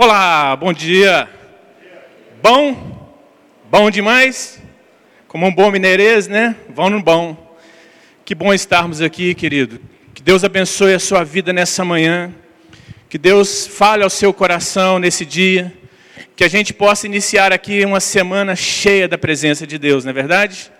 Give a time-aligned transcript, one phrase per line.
[0.00, 1.28] Olá, bom dia.
[2.40, 3.20] Bom?
[3.68, 4.62] Bom demais?
[5.26, 6.54] Como um bom mineirês, né?
[6.68, 7.56] Vão no bom.
[8.24, 9.80] Que bom estarmos aqui, querido.
[10.14, 12.32] Que Deus abençoe a sua vida nessa manhã.
[13.08, 15.74] Que Deus fale ao seu coração nesse dia.
[16.36, 20.14] Que a gente possa iniciar aqui uma semana cheia da presença de Deus, não é
[20.14, 20.70] verdade?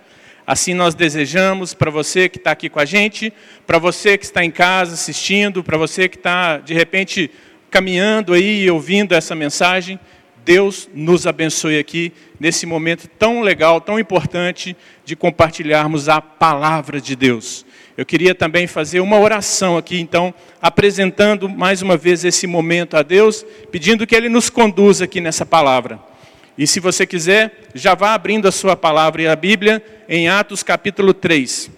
[0.46, 3.32] Assim nós desejamos para você que está aqui com a gente,
[3.66, 7.32] para você que está em casa assistindo, para você que está, de repente,
[7.70, 9.98] caminhando aí e ouvindo essa mensagem,
[10.44, 17.14] Deus nos abençoe aqui nesse momento tão legal, tão importante de compartilharmos a palavra de
[17.14, 17.66] Deus.
[17.96, 23.02] Eu queria também fazer uma oração aqui, então, apresentando mais uma vez esse momento a
[23.02, 25.98] Deus, pedindo que Ele nos conduza aqui nessa palavra.
[26.56, 30.62] E se você quiser, já vá abrindo a sua palavra e a Bíblia em Atos
[30.62, 31.70] capítulo 3.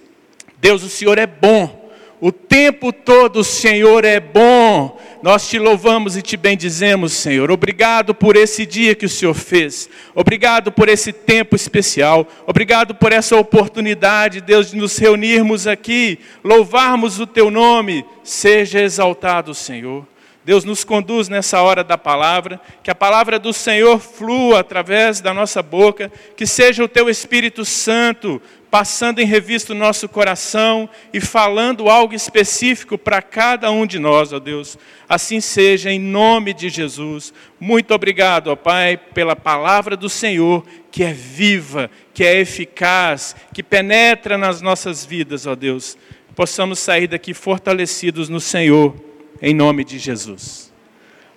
[0.60, 1.79] Deus, o Senhor é bom
[2.20, 5.00] o tempo todo o Senhor é bom.
[5.22, 7.50] Nós te louvamos e te bendizemos, Senhor.
[7.50, 9.88] Obrigado por esse dia que o Senhor fez.
[10.14, 12.26] Obrigado por esse tempo especial.
[12.46, 18.04] Obrigado por essa oportunidade, Deus, de nos reunirmos aqui, louvarmos o teu nome.
[18.22, 20.06] Seja exaltado, Senhor.
[20.44, 25.34] Deus nos conduz nessa hora da palavra, que a palavra do Senhor flua através da
[25.34, 31.20] nossa boca, que seja o teu Espírito Santo passando em revista o nosso coração e
[31.20, 34.78] falando algo específico para cada um de nós, ó Deus.
[35.08, 37.34] Assim seja, em nome de Jesus.
[37.58, 43.62] Muito obrigado, ó Pai, pela palavra do Senhor, que é viva, que é eficaz, que
[43.62, 45.98] penetra nas nossas vidas, ó Deus.
[46.36, 48.94] Possamos sair daqui fortalecidos no Senhor,
[49.42, 50.72] em nome de Jesus.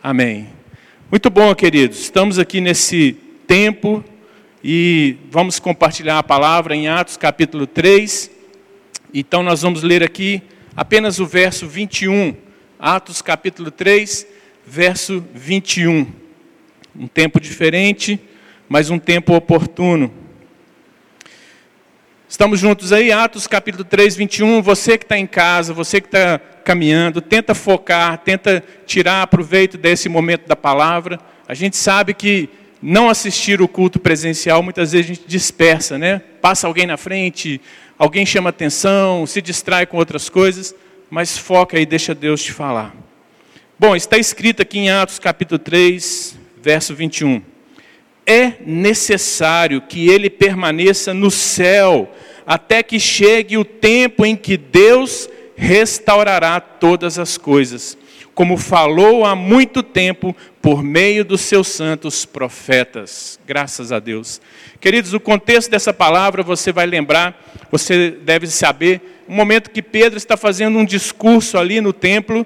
[0.01, 0.49] Amém.
[1.11, 1.99] Muito bom, queridos.
[1.99, 4.03] Estamos aqui nesse tempo
[4.63, 8.31] e vamos compartilhar a palavra em Atos capítulo 3.
[9.13, 10.41] Então nós vamos ler aqui
[10.75, 12.35] apenas o verso 21.
[12.79, 14.25] Atos capítulo 3,
[14.65, 16.07] verso 21.
[16.95, 18.19] Um tempo diferente,
[18.67, 20.11] mas um tempo oportuno.
[22.27, 24.61] Estamos juntos aí, Atos capítulo 3, 21.
[24.61, 30.09] Você que está em casa, você que está caminhando, tenta focar, tenta tirar proveito desse
[30.09, 31.19] momento da palavra.
[31.47, 32.49] A gente sabe que
[32.81, 36.21] não assistir o culto presencial, muitas vezes a gente dispersa, né?
[36.41, 37.61] Passa alguém na frente,
[37.97, 40.75] alguém chama atenção, se distrai com outras coisas,
[41.09, 42.93] mas foca e deixa Deus te falar.
[43.79, 47.41] Bom, está escrito aqui em Atos capítulo 3, verso 21.
[48.25, 52.11] É necessário que ele permaneça no céu,
[52.45, 57.97] até que chegue o tempo em que Deus restaurará todas as coisas
[58.33, 63.39] como falou há muito tempo por meio dos seus santos profetas.
[63.45, 64.41] Graças a Deus.
[64.79, 67.39] Queridos, o contexto dessa palavra você vai lembrar,
[67.71, 72.45] você deve saber, um momento que Pedro está fazendo um discurso ali no templo,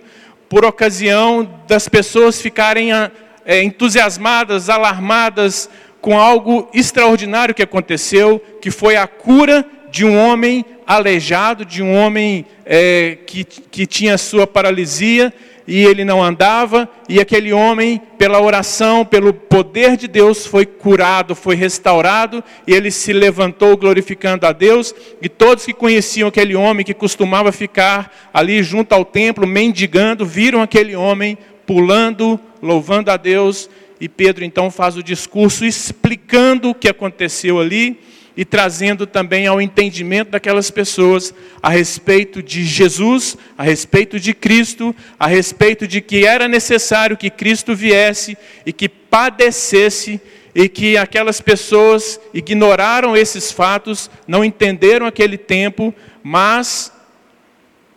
[0.49, 5.69] por ocasião das pessoas ficarem é, entusiasmadas, alarmadas
[6.01, 9.65] com algo extraordinário que aconteceu, que foi a cura
[9.97, 15.33] de um homem aleijado, de um homem é, que, que tinha sua paralisia
[15.67, 21.33] e ele não andava, e aquele homem, pela oração, pelo poder de Deus, foi curado,
[21.33, 26.85] foi restaurado, e ele se levantou glorificando a Deus, e todos que conheciam aquele homem
[26.85, 33.67] que costumava ficar ali junto ao templo, mendigando, viram aquele homem pulando, louvando a Deus,
[33.99, 37.99] e Pedro então faz o discurso explicando o que aconteceu ali
[38.37, 44.95] e trazendo também ao entendimento daquelas pessoas a respeito de Jesus, a respeito de Cristo,
[45.19, 50.21] a respeito de que era necessário que Cristo viesse e que padecesse
[50.53, 56.91] e que aquelas pessoas ignoraram esses fatos, não entenderam aquele tempo, mas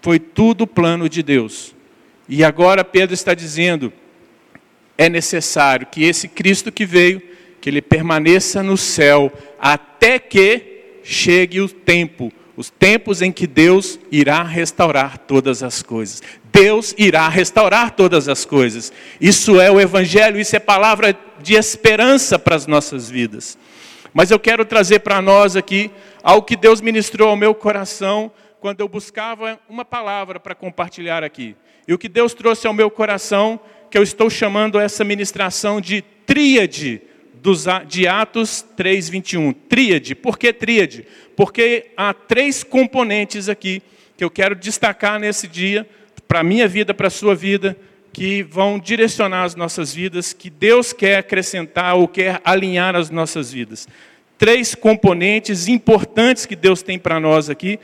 [0.01, 1.75] foi tudo plano de Deus.
[2.27, 3.93] E agora Pedro está dizendo:
[4.97, 7.30] é necessário que esse Cristo que veio
[7.61, 13.99] que ele permaneça no céu até que chegue o tempo, os tempos em que Deus
[14.11, 16.23] irá restaurar todas as coisas.
[16.53, 18.93] Deus irá restaurar todas as coisas.
[19.21, 23.57] Isso é o Evangelho, isso é palavra de esperança para as nossas vidas.
[24.13, 25.91] Mas eu quero trazer para nós aqui
[26.23, 28.31] algo que Deus ministrou ao meu coração
[28.61, 31.57] quando eu buscava uma palavra para compartilhar aqui.
[31.87, 33.59] E o que Deus trouxe ao meu coração,
[33.91, 37.01] que eu estou chamando essa ministração de tríade
[37.43, 39.55] dos, de Atos 3:21.
[39.69, 40.15] Tríade.
[40.15, 41.07] Por que tríade?
[41.35, 43.83] Porque há três componentes aqui
[44.17, 45.89] que eu quero destacar nesse dia,
[46.29, 47.77] para a minha vida, para a sua vida,
[48.13, 53.53] que vão direcionar as nossas vidas, que Deus quer acrescentar ou quer alinhar as nossas
[53.53, 53.89] vidas.
[54.37, 57.79] Três componentes importantes que Deus tem para nós aqui,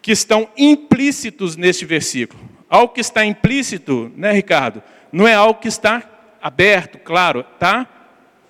[0.00, 2.42] que estão implícitos neste versículo.
[2.68, 4.82] Algo que está implícito, né, Ricardo?
[5.12, 6.02] Não é algo que está
[6.40, 7.99] aberto, claro, tá?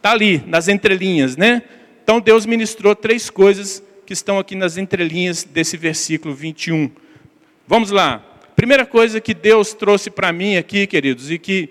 [0.02, 1.62] Tá ali nas entrelinhas, né?
[2.02, 6.90] Então Deus ministrou três coisas que estão aqui nas entrelinhas desse versículo 21.
[7.66, 8.24] Vamos lá.
[8.56, 11.68] Primeira coisa que Deus trouxe para mim aqui, queridos, e que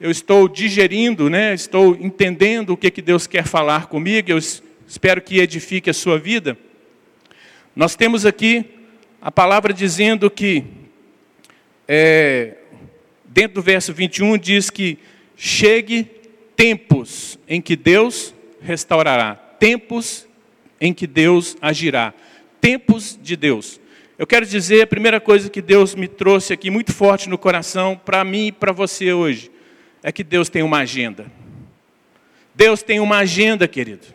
[0.00, 1.54] eu estou digerindo, né?
[1.54, 4.30] Estou entendendo o que que Deus quer falar comigo.
[4.30, 4.38] Eu
[4.86, 6.58] espero que edifique a sua vida.
[7.74, 8.64] Nós temos aqui
[9.22, 10.64] a palavra dizendo que
[11.86, 12.56] é,
[13.24, 14.98] dentro do verso 21 diz que
[15.36, 16.17] chegue
[16.58, 20.26] tempos em que Deus restaurará, tempos
[20.80, 22.12] em que Deus agirá,
[22.60, 23.80] tempos de Deus.
[24.18, 28.00] Eu quero dizer a primeira coisa que Deus me trouxe aqui muito forte no coração
[28.04, 29.52] para mim e para você hoje
[30.02, 31.30] é que Deus tem uma agenda.
[32.56, 34.08] Deus tem uma agenda, querido.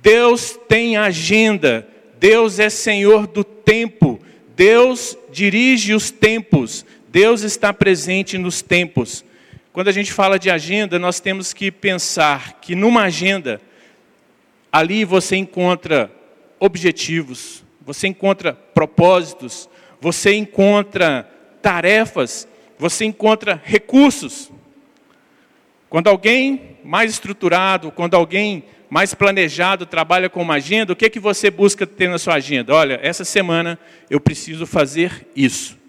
[0.00, 1.84] Deus tem agenda.
[2.20, 4.20] Deus é Senhor do tempo.
[4.54, 6.86] Deus dirige os tempos.
[7.08, 9.24] Deus está presente nos tempos.
[9.72, 13.60] Quando a gente fala de agenda, nós temos que pensar que numa agenda,
[14.72, 16.10] ali você encontra
[16.58, 19.68] objetivos, você encontra propósitos,
[20.00, 21.28] você encontra
[21.62, 24.50] tarefas, você encontra recursos.
[25.88, 31.10] Quando alguém mais estruturado, quando alguém mais planejado trabalha com uma agenda, o que, é
[31.10, 32.74] que você busca ter na sua agenda?
[32.74, 33.78] Olha, essa semana
[34.10, 35.79] eu preciso fazer isso.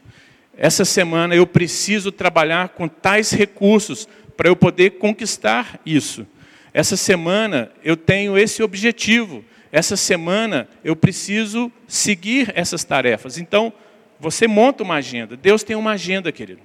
[0.58, 6.26] Essa semana eu preciso trabalhar com tais recursos para eu poder conquistar isso.
[6.74, 9.44] Essa semana eu tenho esse objetivo.
[9.72, 13.38] Essa semana eu preciso seguir essas tarefas.
[13.38, 13.72] Então,
[14.20, 15.36] você monta uma agenda.
[15.36, 16.62] Deus tem uma agenda, querido.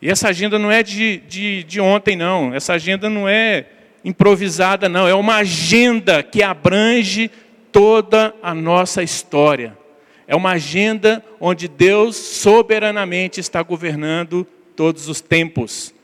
[0.00, 2.54] E essa agenda não é de, de, de ontem, não.
[2.54, 3.66] Essa agenda não é
[4.04, 5.08] improvisada, não.
[5.08, 7.30] É uma agenda que abrange
[7.72, 9.76] toda a nossa história.
[10.26, 15.94] É uma agenda onde Deus soberanamente está governando todos os tempos.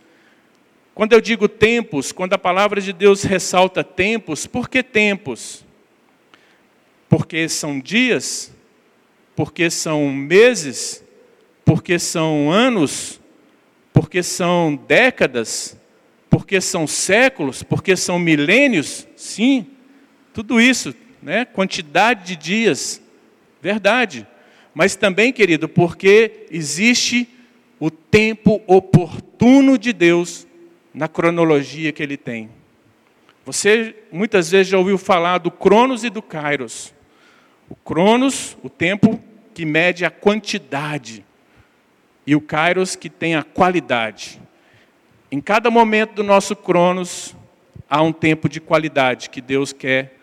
[0.95, 5.65] Quando eu digo tempos, quando a palavra de Deus ressalta tempos, por que tempos?
[7.09, 8.53] Porque são dias?
[9.35, 11.03] Porque são meses?
[11.65, 13.21] Porque são anos?
[13.93, 15.77] Porque são décadas?
[16.31, 17.63] Porque são séculos?
[17.63, 19.07] Porque são milênios?
[19.17, 19.67] Sim,
[20.33, 21.45] tudo isso, né?
[21.45, 23.02] quantidade de dias,
[23.63, 24.27] Verdade.
[24.75, 27.29] Mas também, querido, porque existe
[27.79, 30.49] o tempo oportuno de Deus
[30.93, 32.51] na cronologia que ele tem.
[33.47, 36.93] Você muitas vezes já ouviu falar do Cronos e do Kairos.
[37.69, 39.23] O Cronos, o tempo
[39.55, 41.25] que mede a quantidade,
[42.27, 44.41] e o Kairos que tem a qualidade.
[45.31, 47.37] Em cada momento do nosso Cronos
[47.89, 50.19] há um tempo de qualidade que Deus quer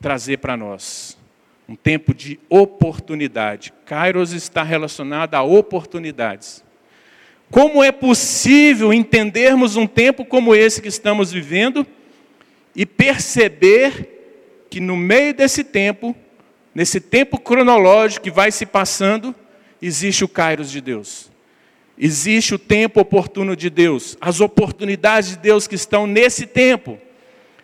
[0.00, 1.20] trazer para nós
[1.68, 3.72] um tempo de oportunidade.
[3.84, 6.62] Kairos está relacionado a oportunidades.
[7.50, 11.86] Como é possível entendermos um tempo como esse que estamos vivendo
[12.74, 16.16] e perceber que no meio desse tempo,
[16.74, 19.34] nesse tempo cronológico que vai se passando,
[19.80, 21.30] existe o Kairos de Deus.
[21.98, 26.98] Existe o tempo oportuno de Deus, as oportunidades de Deus que estão nesse tempo.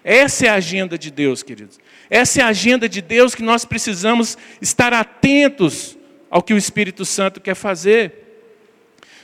[0.04, 1.78] Essa é a agenda de Deus, queridos.
[2.10, 5.96] Essa é a agenda de Deus que nós precisamos estar atentos
[6.30, 8.12] ao que o Espírito Santo quer fazer.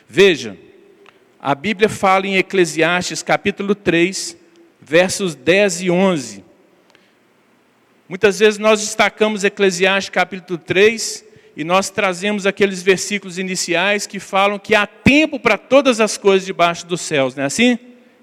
[0.09, 0.57] Veja,
[1.41, 4.37] a Bíblia fala em Eclesiastes capítulo 3,
[4.81, 6.45] versos 10 e 11.
[8.09, 11.25] Muitas vezes nós destacamos Eclesiastes capítulo 3
[11.57, 16.45] e nós trazemos aqueles versículos iniciais que falam que há tempo para todas as coisas
[16.45, 17.79] debaixo dos céus, não é assim?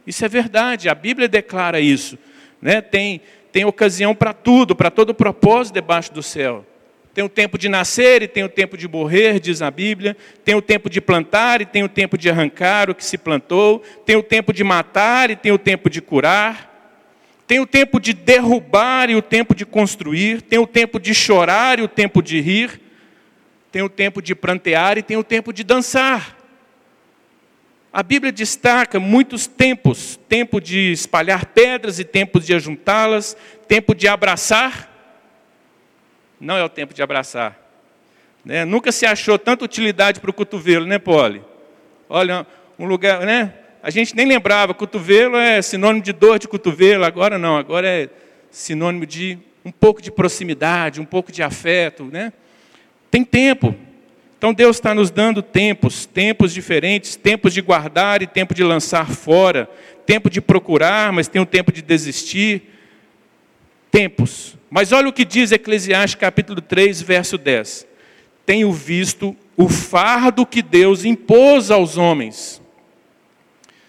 [0.05, 2.17] Isso é verdade, a Bíblia declara isso.
[2.61, 2.81] Né?
[2.81, 3.21] Tem,
[3.51, 6.65] tem ocasião para tudo, para todo propósito debaixo do céu.
[7.13, 10.15] Tem o tempo de nascer e tem o tempo de morrer, diz a Bíblia.
[10.45, 13.83] Tem o tempo de plantar e tem o tempo de arrancar o que se plantou.
[14.05, 16.69] Tem o tempo de matar e tem o tempo de curar.
[17.45, 20.41] Tem o tempo de derrubar e o tempo de construir.
[20.41, 22.79] Tem o tempo de chorar e o tempo de rir.
[23.73, 26.40] Tem o tempo de prantear e tem o tempo de dançar.
[27.93, 33.35] A Bíblia destaca muitos tempos: tempo de espalhar pedras e tempo de ajuntá-las,
[33.67, 34.89] tempo de abraçar.
[36.39, 37.59] Não é o tempo de abraçar.
[38.43, 38.65] Né?
[38.65, 41.41] Nunca se achou tanta utilidade para o cotovelo, né, Poli?
[42.09, 42.47] Olha,
[42.79, 43.53] um lugar, né?
[43.83, 48.09] A gente nem lembrava, cotovelo é sinônimo de dor de cotovelo, agora não, agora é
[48.49, 52.31] sinônimo de um pouco de proximidade, um pouco de afeto, né?
[53.09, 53.75] Tem tempo,
[54.41, 59.07] então Deus está nos dando tempos, tempos diferentes, tempos de guardar e tempo de lançar
[59.07, 59.69] fora,
[60.03, 62.63] tempo de procurar, mas tem um tempo de desistir.
[63.91, 64.57] Tempos.
[64.67, 67.85] Mas olha o que diz Eclesiastes capítulo 3, verso 10.
[68.43, 72.59] Tenho visto o fardo que Deus impôs aos homens.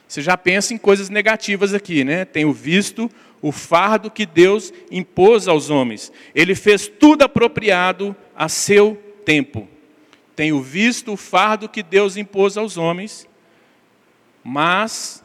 [0.07, 2.27] Você já pensa em coisas negativas aqui, né?
[2.27, 6.13] Tenho visto o fardo que Deus impôs aos homens.
[6.35, 9.72] Ele fez tudo apropriado a seu tempo.
[10.35, 13.29] Tenho visto o fardo que Deus impôs aos homens,
[14.43, 15.23] mas,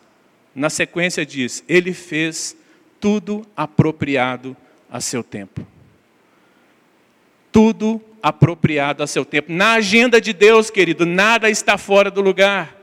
[0.53, 2.55] na sequência diz, ele fez
[2.99, 4.55] tudo apropriado
[4.89, 5.65] a seu tempo.
[7.51, 9.51] Tudo apropriado a seu tempo.
[9.51, 12.75] Na agenda de Deus, querido, nada está fora do lugar.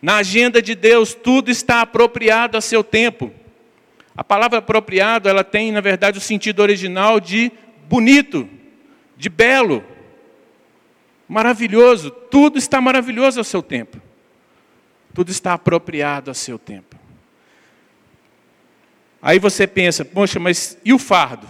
[0.00, 3.32] Na agenda de Deus, tudo está apropriado a seu tempo.
[4.16, 7.50] A palavra apropriado, ela tem, na verdade, o sentido original de
[7.88, 8.48] bonito,
[9.16, 9.82] de belo,
[11.28, 12.10] maravilhoso.
[12.10, 14.00] Tudo está maravilhoso ao seu tempo.
[15.12, 16.96] Tudo está apropriado a seu tempo.
[19.22, 21.48] Aí você pensa, poxa, mas e o fardo?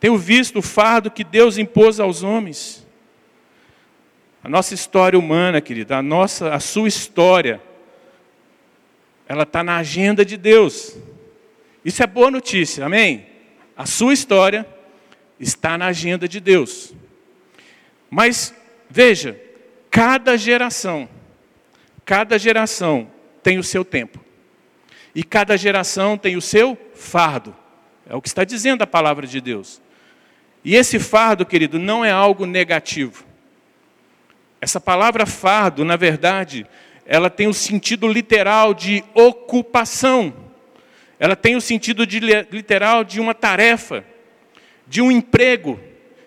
[0.00, 2.86] Tenho visto o fardo que Deus impôs aos homens.
[4.42, 7.60] A nossa história humana, querida, a nossa, a sua história,
[9.26, 10.96] ela está na agenda de Deus.
[11.84, 13.26] Isso é boa notícia, amém?
[13.76, 14.66] A sua história
[15.40, 16.94] está na agenda de Deus.
[18.10, 18.54] Mas
[18.94, 19.36] veja,
[19.90, 21.08] cada geração,
[22.04, 23.10] cada geração
[23.42, 24.24] tem o seu tempo.
[25.12, 27.56] E cada geração tem o seu fardo.
[28.08, 29.82] É o que está dizendo a palavra de Deus.
[30.64, 33.24] E esse fardo, querido, não é algo negativo.
[34.60, 36.64] Essa palavra fardo, na verdade,
[37.04, 40.32] ela tem o sentido literal de ocupação.
[41.18, 44.04] Ela tem o sentido de, literal de uma tarefa,
[44.86, 45.80] de um emprego,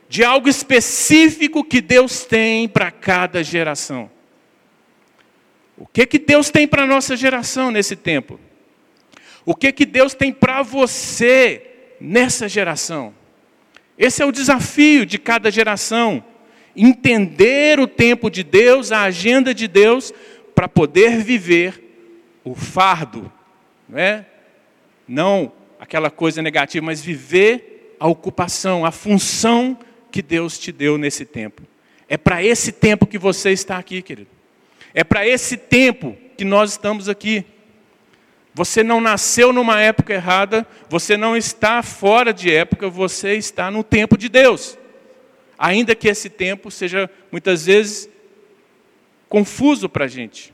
[0.10, 4.10] de algo específico que Deus tem para cada geração.
[5.78, 8.40] O que que Deus tem para a nossa geração nesse tempo?
[9.46, 13.14] O que que Deus tem para você nessa geração?
[13.98, 16.24] Esse é o desafio de cada geração.
[16.76, 20.14] Entender o tempo de Deus, a agenda de Deus,
[20.56, 21.84] para poder viver
[22.44, 23.32] o fardo,
[23.88, 24.26] não é?
[25.08, 29.78] Não aquela coisa negativa, mas viver a ocupação, a função
[30.18, 31.62] que Deus te deu nesse tempo.
[32.10, 34.32] É para esse tempo que você está aqui, querido.
[34.92, 37.46] É para esse tempo que nós estamos aqui.
[38.52, 43.84] Você não nasceu numa época errada, você não está fora de época, você está no
[43.84, 44.76] tempo de Deus.
[45.56, 48.10] Ainda que esse tempo seja muitas vezes
[49.30, 50.52] confuso para a gente.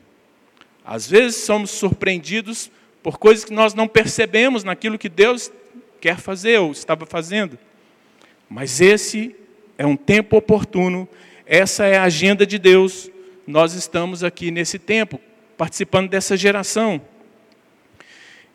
[0.83, 2.69] Às vezes somos surpreendidos
[3.01, 5.49] por coisas que nós não percebemos naquilo que Deus
[6.01, 7.57] quer fazer ou estava fazendo.
[8.49, 9.37] Mas esse
[9.77, 11.07] é um tempo oportuno,
[11.45, 13.09] essa é a agenda de Deus.
[13.45, 15.19] Nós estamos aqui nesse tempo,
[15.57, 17.01] participando dessa geração.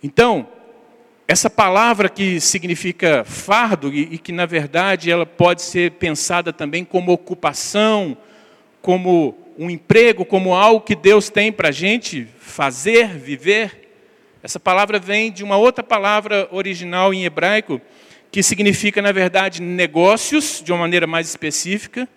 [0.02, 0.48] Então,
[1.26, 7.12] essa palavra que significa fardo e, que na verdade ela pode ser pensada também como
[7.12, 8.16] ocupação,
[8.80, 13.90] como um emprego, como algo que Deus tem para a gente fazer, viver.
[14.42, 17.80] Essa palavra vem de uma outra palavra original em hebraico
[18.30, 22.08] que significa na verdade negócios de uma maneira mais específica,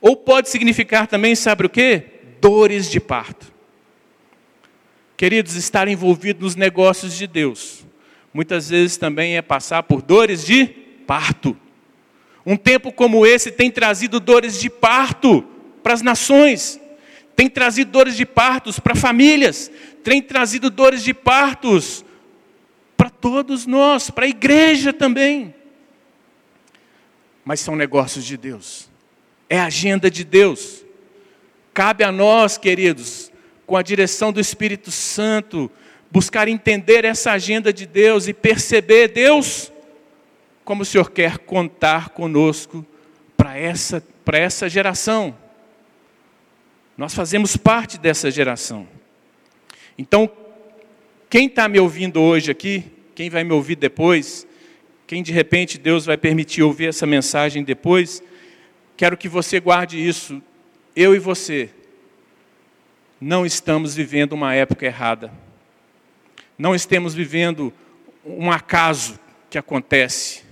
[0.00, 2.02] ou pode significar também, sabe o que?
[2.40, 3.52] Dores de parto.
[5.16, 7.86] Queridos, estar envolvido nos negócios de Deus,
[8.32, 10.66] muitas vezes também é passar por dores de
[11.06, 11.56] parto.
[12.44, 15.42] Um tempo como esse tem trazido dores de parto
[15.82, 16.78] para as nações,
[17.34, 19.70] tem trazido dores de partos para famílias,
[20.04, 22.04] tem trazido dores de partos
[23.30, 25.52] todos nós, para a igreja também.
[27.44, 28.88] Mas são negócios de Deus,
[29.50, 30.84] é a agenda de Deus.
[31.74, 33.32] Cabe a nós, queridos,
[33.66, 35.68] com a direção do Espírito Santo,
[36.08, 39.72] buscar entender essa agenda de Deus e perceber, Deus,
[40.64, 42.86] como o Senhor quer contar conosco
[43.36, 45.36] para essa, para essa geração.
[46.96, 48.86] Nós fazemos parte dessa geração.
[49.98, 50.30] Então,
[51.28, 54.46] quem está me ouvindo hoje aqui, quem vai me ouvir depois,
[55.06, 58.22] quem de repente Deus vai permitir ouvir essa mensagem depois,
[58.94, 60.42] quero que você guarde isso,
[60.94, 61.70] eu e você,
[63.18, 65.32] não estamos vivendo uma época errada.
[66.58, 67.72] Não estamos vivendo
[68.22, 69.18] um acaso
[69.48, 70.42] que acontece.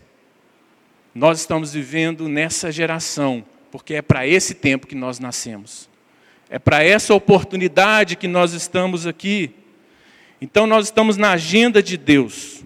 [1.15, 5.89] Nós estamos vivendo nessa geração, porque é para esse tempo que nós nascemos.
[6.49, 9.55] É para essa oportunidade que nós estamos aqui.
[10.41, 12.65] Então nós estamos na agenda de Deus.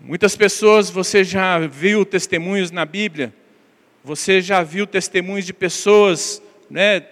[0.00, 3.32] Muitas pessoas, você já viu testemunhos na Bíblia,
[4.02, 7.04] você já viu testemunhos de pessoas, né,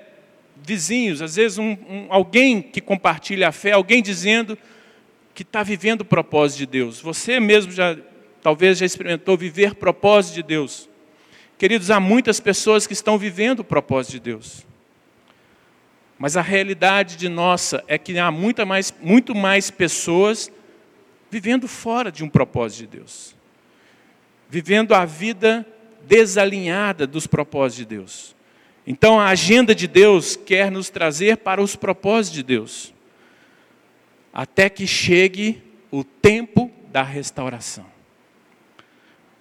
[0.57, 4.59] vizinhos, às vezes um, um, alguém que compartilha a fé, alguém dizendo
[5.35, 7.01] que está vivendo o propósito de Deus.
[7.01, 7.97] Você mesmo já,
[8.43, 10.89] talvez já experimentou viver propósito de Deus.
[11.57, 14.67] Queridos, há muitas pessoas que estão vivendo o propósito de Deus.
[16.21, 20.53] Mas a realidade de nossa é que há muita mais, muito mais pessoas
[21.31, 23.35] vivendo fora de um propósito de Deus.
[24.47, 25.67] Vivendo a vida
[26.07, 28.37] desalinhada dos propósitos de Deus.
[28.87, 32.93] Então a agenda de Deus quer nos trazer para os propósitos de Deus.
[34.31, 37.87] Até que chegue o tempo da restauração.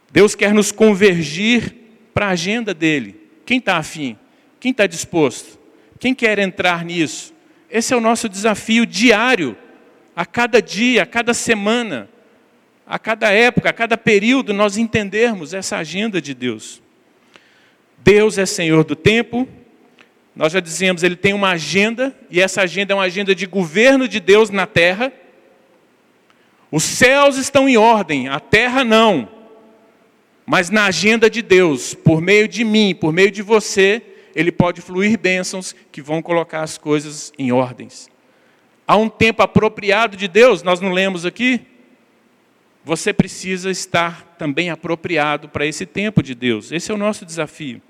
[0.10, 1.76] Deus quer nos convergir
[2.14, 3.20] para a agenda dele.
[3.46, 4.18] Quem está afim?
[4.62, 5.59] Quem está disposto?
[6.00, 7.34] Quem quer entrar nisso?
[7.70, 9.56] Esse é o nosso desafio diário,
[10.16, 12.10] a cada dia, a cada semana,
[12.88, 16.82] a cada época, a cada período, nós entendermos essa agenda de Deus.
[17.98, 19.48] Deus é Senhor do tempo,
[20.36, 24.08] nós já dizemos, Ele tem uma agenda, e essa agenda é uma agenda de governo
[24.08, 25.12] de Deus na terra.
[26.72, 29.28] Os céus estão em ordem, a terra não.
[30.46, 34.02] Mas na agenda de Deus, por meio de mim, por meio de você,
[34.40, 38.10] ele pode fluir bênçãos que vão colocar as coisas em ordens.
[38.88, 41.60] Há um tempo apropriado de Deus, nós não lemos aqui?
[42.86, 46.72] Você precisa estar também apropriado para esse tempo de Deus.
[46.72, 47.82] Esse é o nosso desafio.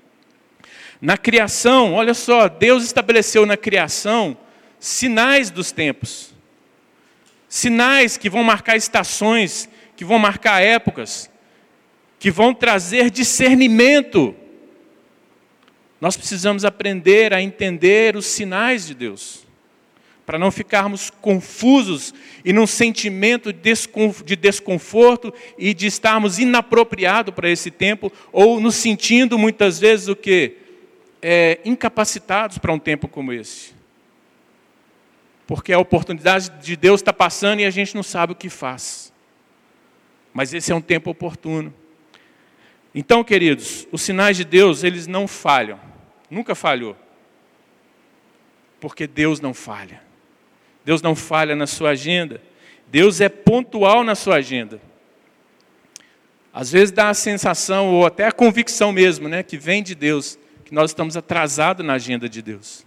[1.00, 4.36] Na criação, olha só, Deus estabeleceu na criação
[4.80, 6.34] sinais dos tempos.
[7.48, 11.30] Sinais que vão marcar estações, que vão marcar épocas,
[12.18, 14.34] que vão trazer discernimento
[16.00, 19.46] nós precisamos aprender a entender os sinais de Deus,
[20.24, 22.14] para não ficarmos confusos
[22.44, 29.38] e num sentimento de desconforto e de estarmos inapropriados para esse tempo, ou nos sentindo
[29.38, 30.56] muitas vezes o que?
[31.20, 33.74] É, incapacitados para um tempo como esse.
[35.46, 39.12] Porque a oportunidade de Deus está passando e a gente não sabe o que faz.
[40.32, 41.74] Mas esse é um tempo oportuno.
[42.94, 45.89] Então, queridos, os sinais de Deus, eles não falham.
[46.30, 46.96] Nunca falhou.
[48.78, 50.00] Porque Deus não falha.
[50.84, 52.40] Deus não falha na sua agenda.
[52.86, 54.80] Deus é pontual na sua agenda.
[56.52, 60.38] Às vezes dá a sensação, ou até a convicção mesmo, né, que vem de Deus,
[60.64, 62.84] que nós estamos atrasados na agenda de Deus.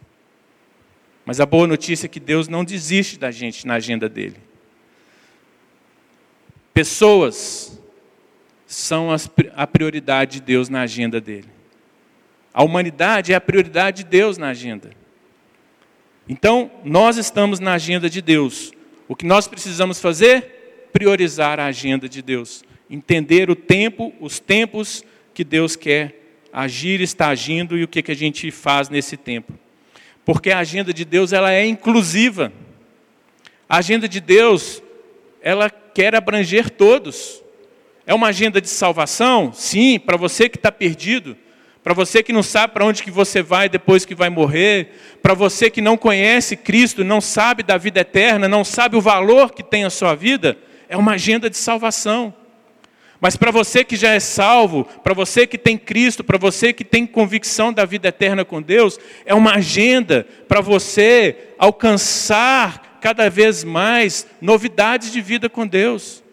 [1.25, 4.37] Mas a boa notícia é que Deus não desiste da gente na agenda dele.
[6.73, 7.79] Pessoas
[8.67, 9.09] são
[9.55, 11.47] a prioridade de Deus na agenda dele.
[12.53, 14.91] A humanidade é a prioridade de Deus na agenda.
[16.29, 18.71] Então, nós estamos na agenda de Deus.
[19.07, 20.89] O que nós precisamos fazer?
[20.93, 22.63] Priorizar a agenda de Deus.
[22.89, 26.19] Entender o tempo, os tempos que Deus quer
[26.53, 29.53] agir, está agindo e o que, que a gente faz nesse tempo.
[30.23, 32.53] Porque a agenda de Deus ela é inclusiva.
[33.67, 34.81] A agenda de Deus,
[35.41, 37.43] ela quer abranger todos.
[38.05, 39.51] É uma agenda de salvação?
[39.51, 41.35] Sim, para você que está perdido.
[41.83, 45.33] Para você que não sabe para onde que você vai depois que vai morrer, para
[45.33, 49.61] você que não conhece Cristo, não sabe da vida eterna, não sabe o valor que
[49.61, 52.33] tem a sua vida, é uma agenda de salvação.
[53.19, 56.85] Mas para você que já é salvo, para você que tem Cristo, para você que
[56.85, 63.65] tem convicção da vida eterna com Deus, é uma agenda para você alcançar cada vez
[63.65, 66.23] mais novidades de vida com Deus,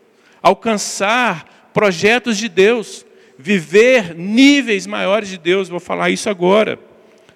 [0.40, 3.04] alcançar projetos de Deus
[3.40, 5.68] viver níveis maiores de Deus.
[5.68, 6.78] Vou falar isso agora.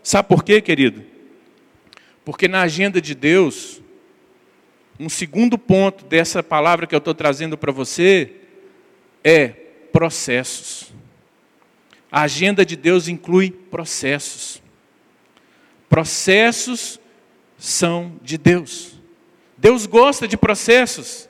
[0.02, 1.02] Sabe por quê, querido?
[2.24, 3.82] Porque na agenda de Deus,
[4.98, 8.32] um segundo ponto dessa palavra que eu estou trazendo para você
[9.22, 9.48] é
[9.92, 10.92] processos.
[12.12, 14.62] A agenda de Deus inclui processos.
[15.88, 17.00] Processos
[17.58, 19.00] são de Deus.
[19.56, 21.28] Deus gosta de processos.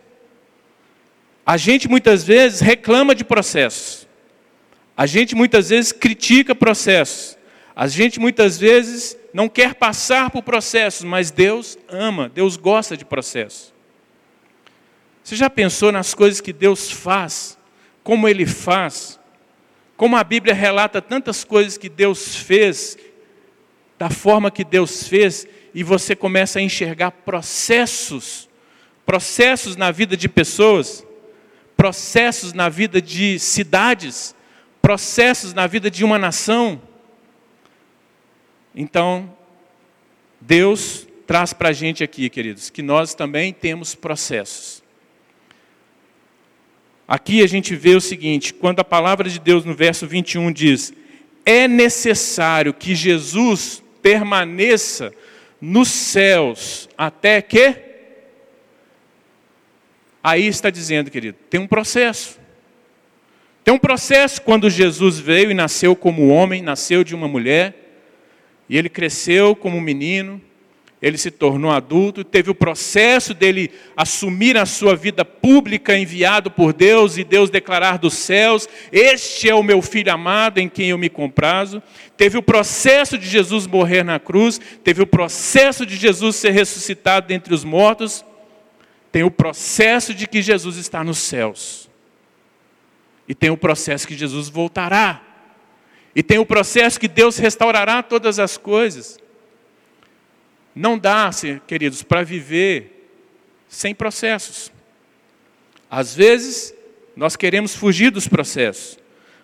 [1.46, 4.03] A gente muitas vezes reclama de processos.
[4.96, 7.36] A gente muitas vezes critica processos.
[7.74, 13.04] A gente muitas vezes não quer passar por processos, mas Deus ama, Deus gosta de
[13.04, 13.74] processos.
[15.24, 17.58] Você já pensou nas coisas que Deus faz?
[18.02, 19.18] Como Ele faz?
[19.96, 22.96] Como a Bíblia relata tantas coisas que Deus fez,
[23.98, 28.48] da forma que Deus fez, e você começa a enxergar processos,
[29.06, 31.04] processos na vida de pessoas,
[31.76, 34.33] processos na vida de cidades,
[34.84, 36.78] processos na vida de uma nação.
[38.74, 39.34] Então,
[40.38, 44.82] Deus traz para a gente aqui, queridos, que nós também temos processos.
[47.08, 50.92] Aqui a gente vê o seguinte: quando a palavra de Deus no verso 21 diz:
[51.46, 55.14] É necessário que Jesus permaneça
[55.58, 57.74] nos céus até que.
[60.22, 62.43] Aí está dizendo, querido, tem um processo.
[63.64, 67.74] Tem um processo quando Jesus veio e nasceu como homem, nasceu de uma mulher,
[68.68, 70.38] e ele cresceu como menino,
[71.00, 76.74] ele se tornou adulto, teve o processo dele assumir a sua vida pública enviado por
[76.74, 80.98] Deus e Deus declarar dos céus: Este é o meu filho amado em quem eu
[80.98, 81.82] me comprazo.
[82.18, 87.28] Teve o processo de Jesus morrer na cruz, teve o processo de Jesus ser ressuscitado
[87.28, 88.24] dentre os mortos,
[89.10, 91.93] tem o processo de que Jesus está nos céus.
[93.28, 95.22] E tem o processo que Jesus voltará.
[96.14, 99.18] E tem o processo que Deus restaurará todas as coisas.
[100.74, 101.30] Não dá,
[101.66, 103.10] queridos, para viver
[103.68, 104.72] sem processos.
[105.90, 106.74] Às vezes,
[107.16, 108.98] nós queremos fugir dos processos,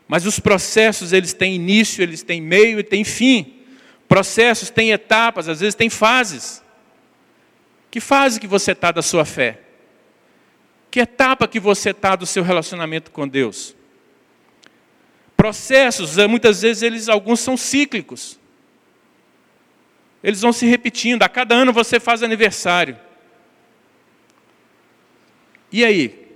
[0.09, 3.61] mas os processos eles têm início, eles têm meio e têm fim.
[4.09, 6.63] Processos têm etapas, às vezes têm fases.
[7.91, 9.61] Que fase que você está da sua fé?
[10.91, 13.77] Que etapa que você está do seu relacionamento com Deus?
[15.37, 18.39] Processos, eh, muitas vezes eles alguns são cíclicos.
[20.23, 21.23] Eles vão se repetindo.
[21.23, 22.99] A cada ano você faz aniversário.
[25.73, 26.29] E aí?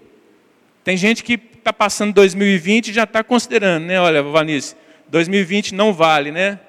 [0.84, 4.00] Tem gente que está passando 2020 e já está considerando, né?
[4.00, 4.76] Olha, Vanice,
[5.08, 6.60] 2020 não vale, né?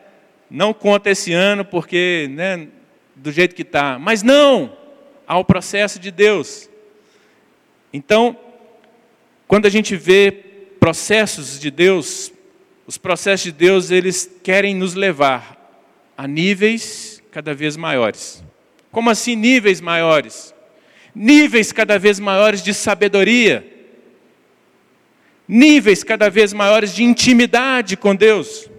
[0.50, 2.68] Não conta esse ano porque, né,
[3.16, 4.00] do jeito que está.
[4.00, 4.76] Mas não!
[5.28, 6.70] Há o processo de Deus.
[7.96, 8.38] Então,
[9.48, 10.30] quando a gente vê
[10.82, 12.30] processos de Deus,
[12.86, 15.56] os processos de Deus, eles querem nos levar
[16.18, 18.44] a níveis cada vez maiores.
[18.92, 20.54] Como assim níveis maiores?
[21.16, 23.66] Níveis cada vez maiores de sabedoria.
[25.48, 28.70] Níveis cada vez maiores de intimidade com Deus.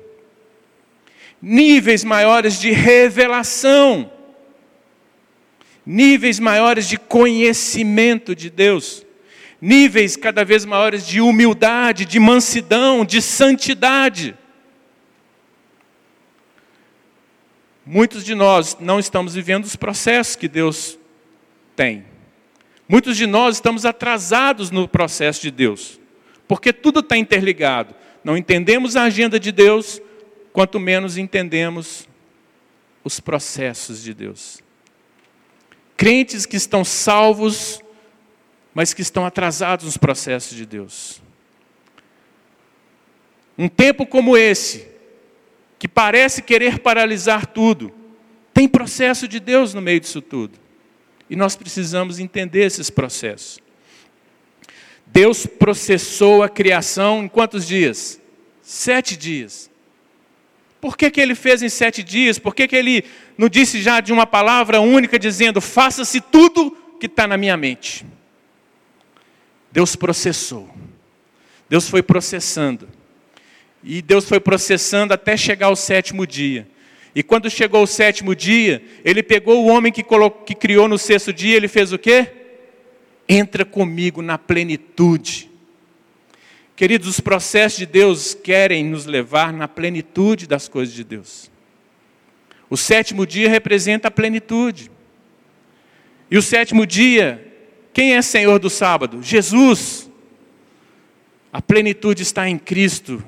[1.40, 4.12] Níveis maiores de revelação.
[5.86, 9.05] Níveis maiores de conhecimento de Deus
[9.60, 14.36] níveis cada vez maiores de humildade, de mansidão, de santidade.
[17.84, 20.98] Muitos de nós não estamos vivendo os processos que Deus
[21.76, 22.04] tem.
[22.88, 26.00] Muitos de nós estamos atrasados no processo de Deus,
[26.48, 27.94] porque tudo está interligado.
[28.24, 30.00] Não entendemos a agenda de Deus,
[30.52, 32.08] quanto menos entendemos
[33.04, 34.60] os processos de Deus.
[35.96, 37.80] Crentes que estão salvos,
[38.76, 41.22] mas que estão atrasados nos processos de Deus.
[43.56, 44.86] Um tempo como esse,
[45.78, 47.90] que parece querer paralisar tudo,
[48.52, 50.58] tem processo de Deus no meio disso tudo.
[51.30, 53.60] E nós precisamos entender esses processos.
[55.06, 58.20] Deus processou a criação em quantos dias?
[58.60, 59.70] Sete dias.
[60.82, 62.38] Por que, que ele fez em sete dias?
[62.38, 63.04] Por que, que ele
[63.38, 68.04] não disse já de uma palavra única, dizendo: faça-se tudo que está na minha mente?
[69.76, 70.74] Deus processou.
[71.68, 72.88] Deus foi processando.
[73.84, 76.66] E Deus foi processando até chegar ao sétimo dia.
[77.14, 80.96] E quando chegou o sétimo dia, ele pegou o homem que, colocou, que criou no
[80.96, 82.26] sexto dia, ele fez o quê?
[83.28, 85.50] Entra comigo na plenitude.
[86.74, 91.50] Queridos, os processos de Deus querem nos levar na plenitude das coisas de Deus.
[92.70, 94.90] O sétimo dia representa a plenitude.
[96.30, 97.45] E o sétimo dia,
[97.96, 99.22] quem é Senhor do sábado?
[99.22, 100.10] Jesus.
[101.50, 103.24] A plenitude está em Cristo.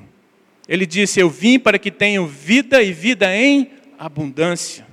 [0.67, 4.85] Ele disse: Eu vim para que tenham vida e vida em abundância.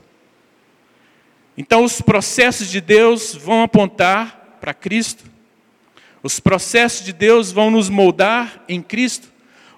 [1.59, 5.25] Então, os processos de Deus vão apontar para Cristo.
[6.23, 9.29] Os processos de Deus vão nos moldar em Cristo.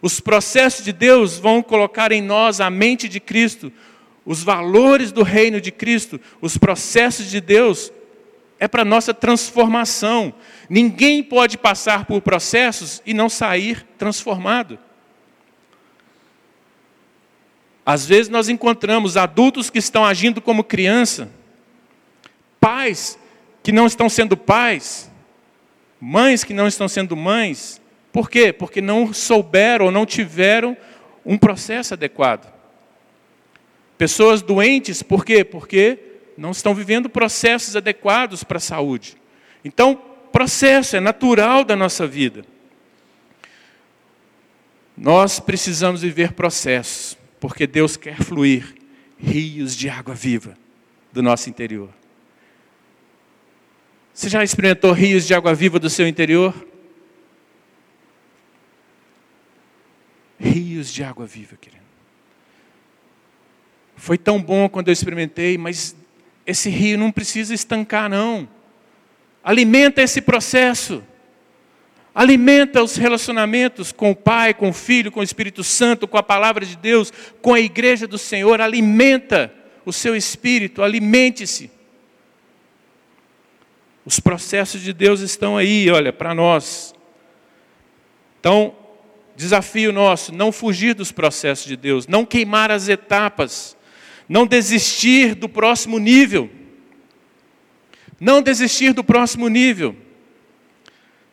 [0.00, 3.72] Os processos de Deus vão colocar em nós a mente de Cristo,
[4.24, 6.20] os valores do reino de Cristo.
[6.40, 7.90] Os processos de Deus
[8.58, 10.34] é para nossa transformação.
[10.68, 14.78] Ninguém pode passar por processos e não sair transformado.
[17.86, 21.30] Às vezes nós encontramos adultos que estão agindo como criança,
[22.60, 23.18] pais
[23.62, 25.10] que não estão sendo pais,
[26.00, 27.80] mães que não estão sendo mães.
[28.12, 28.52] Por quê?
[28.52, 30.76] Porque não souberam ou não tiveram
[31.24, 32.52] um processo adequado.
[33.96, 35.44] Pessoas doentes, por quê?
[35.44, 35.98] Porque
[36.38, 39.16] não estão vivendo processos adequados para a saúde.
[39.64, 39.96] Então,
[40.32, 42.44] processo é natural da nossa vida.
[44.96, 48.72] Nós precisamos viver processos porque Deus quer fluir
[49.18, 50.56] rios de água viva
[51.12, 51.90] do nosso interior.
[54.14, 56.54] Você já experimentou rios de água viva do seu interior?
[60.38, 61.82] Rios de água viva, querido.
[63.96, 65.96] Foi tão bom quando eu experimentei, mas
[66.48, 68.48] esse rio não precisa estancar, não.
[69.44, 71.04] Alimenta esse processo.
[72.14, 76.22] Alimenta os relacionamentos com o Pai, com o Filho, com o Espírito Santo, com a
[76.22, 78.62] palavra de Deus, com a igreja do Senhor.
[78.62, 79.52] Alimenta
[79.84, 81.70] o seu espírito, alimente-se.
[84.02, 86.94] Os processos de Deus estão aí, olha, para nós.
[88.40, 88.74] Então,
[89.36, 93.76] desafio nosso, não fugir dos processos de Deus, não queimar as etapas,
[94.28, 96.50] não desistir do próximo nível.
[98.20, 99.96] Não desistir do próximo nível.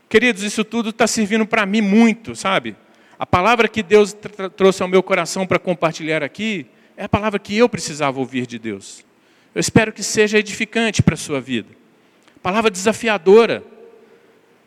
[0.08, 2.76] Queridos, isso tudo está servindo para mim muito, sabe?
[3.18, 4.16] A palavra que Deus
[4.56, 8.60] trouxe ao meu coração para compartilhar aqui é a palavra que eu precisava ouvir de
[8.60, 9.04] Deus.
[9.54, 11.70] Eu espero que seja edificante para a sua vida.
[12.42, 13.64] Palavra desafiadora.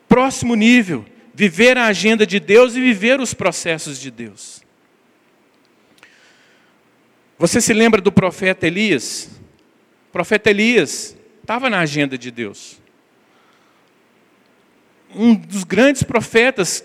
[0.08, 4.62] Próximo nível, viver a agenda de Deus e viver os processos de Deus.
[7.38, 9.30] Você se lembra do profeta Elias?
[10.08, 12.80] O profeta Elias estava na agenda de Deus.
[15.14, 16.84] Um dos grandes profetas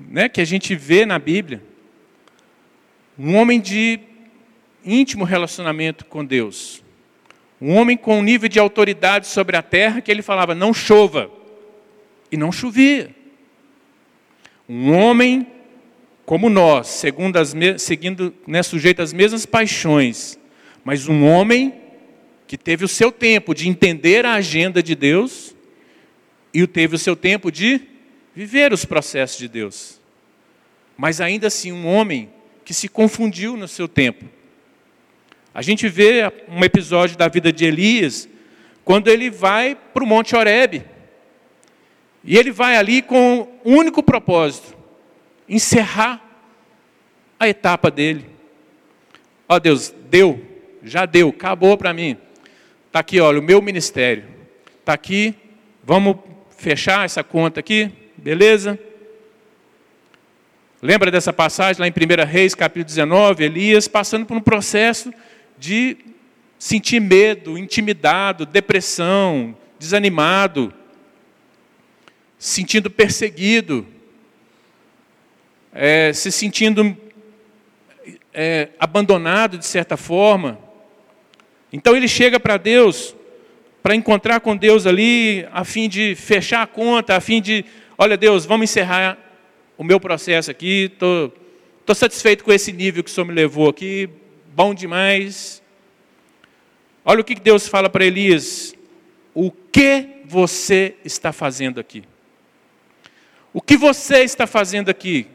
[0.00, 1.62] né, que a gente vê na Bíblia.
[3.18, 4.00] Um homem de
[4.82, 6.82] íntimo relacionamento com Deus.
[7.60, 11.30] Um homem com um nível de autoridade sobre a terra que ele falava: não chova.
[12.32, 13.14] E não chovia.
[14.66, 15.46] Um homem
[16.30, 20.38] como nós, segundo as, seguindo, né, sujeito às mesmas paixões,
[20.84, 21.74] mas um homem
[22.46, 25.56] que teve o seu tempo de entender a agenda de Deus
[26.54, 27.80] e teve o seu tempo de
[28.32, 30.00] viver os processos de Deus.
[30.96, 32.30] Mas ainda assim, um homem
[32.64, 34.24] que se confundiu no seu tempo.
[35.52, 38.28] A gente vê um episódio da vida de Elias,
[38.84, 40.84] quando ele vai para o Monte Horebe.
[42.22, 44.78] E ele vai ali com um único propósito:
[45.50, 46.24] encerrar
[47.38, 48.24] a etapa dele.
[49.48, 50.40] Ó Deus, deu,
[50.82, 52.16] já deu, acabou para mim.
[52.86, 54.24] Está aqui, olha, o meu ministério.
[54.78, 55.34] Está aqui,
[55.82, 56.16] vamos
[56.56, 57.90] fechar essa conta aqui.
[58.16, 58.78] Beleza?
[60.80, 63.44] Lembra dessa passagem lá em 1 Reis, capítulo 19?
[63.44, 65.12] Elias passando por um processo
[65.58, 65.96] de
[66.58, 70.72] sentir medo, intimidado, depressão, desanimado,
[72.38, 73.86] sentindo perseguido,
[75.72, 76.96] é, se sentindo
[78.32, 80.58] é, abandonado de certa forma.
[81.72, 83.14] Então ele chega para Deus,
[83.82, 87.64] para encontrar com Deus ali, a fim de fechar a conta, a fim de
[88.02, 89.18] Olha, Deus, vamos encerrar
[89.76, 90.90] o meu processo aqui.
[90.90, 91.38] Estou tô,
[91.84, 94.08] tô satisfeito com esse nível que o Senhor me levou aqui.
[94.54, 95.62] Bom demais.
[97.04, 98.74] Olha o que Deus fala para Elias.
[99.34, 102.02] O que você está fazendo aqui?
[103.52, 105.26] O que você está fazendo aqui?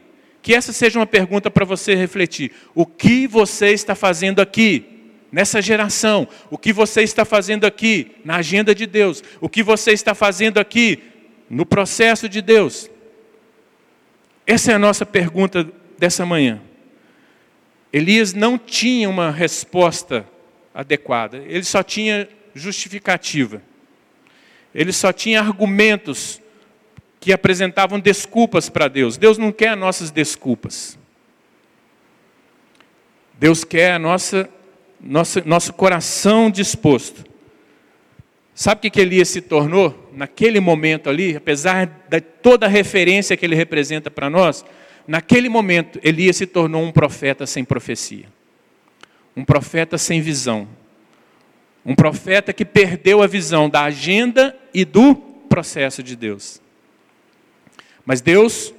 [0.46, 2.52] Que essa seja uma pergunta para você refletir.
[2.72, 4.86] O que você está fazendo aqui?
[5.32, 9.24] Nessa geração, o que você está fazendo aqui na agenda de Deus?
[9.40, 11.02] O que você está fazendo aqui
[11.50, 12.88] no processo de Deus?
[14.46, 16.62] Essa é a nossa pergunta dessa manhã.
[17.92, 20.24] Elias não tinha uma resposta
[20.72, 23.60] adequada, ele só tinha justificativa.
[24.72, 26.40] Ele só tinha argumentos
[27.26, 29.16] que apresentavam desculpas para Deus.
[29.16, 30.96] Deus não quer nossas desculpas.
[33.34, 34.48] Deus quer a nossa,
[35.00, 37.24] nossa nosso coração disposto
[38.54, 43.44] Sabe o que Elias se tornou naquele momento ali, apesar de toda a referência que
[43.44, 44.64] ele representa para nós?
[45.06, 48.26] Naquele momento, Elias se tornou um profeta sem profecia,
[49.36, 50.66] um profeta sem visão,
[51.84, 55.14] um profeta que perdeu a visão da agenda e do
[55.50, 56.62] processo de Deus.
[58.06, 58.72] Mas Deus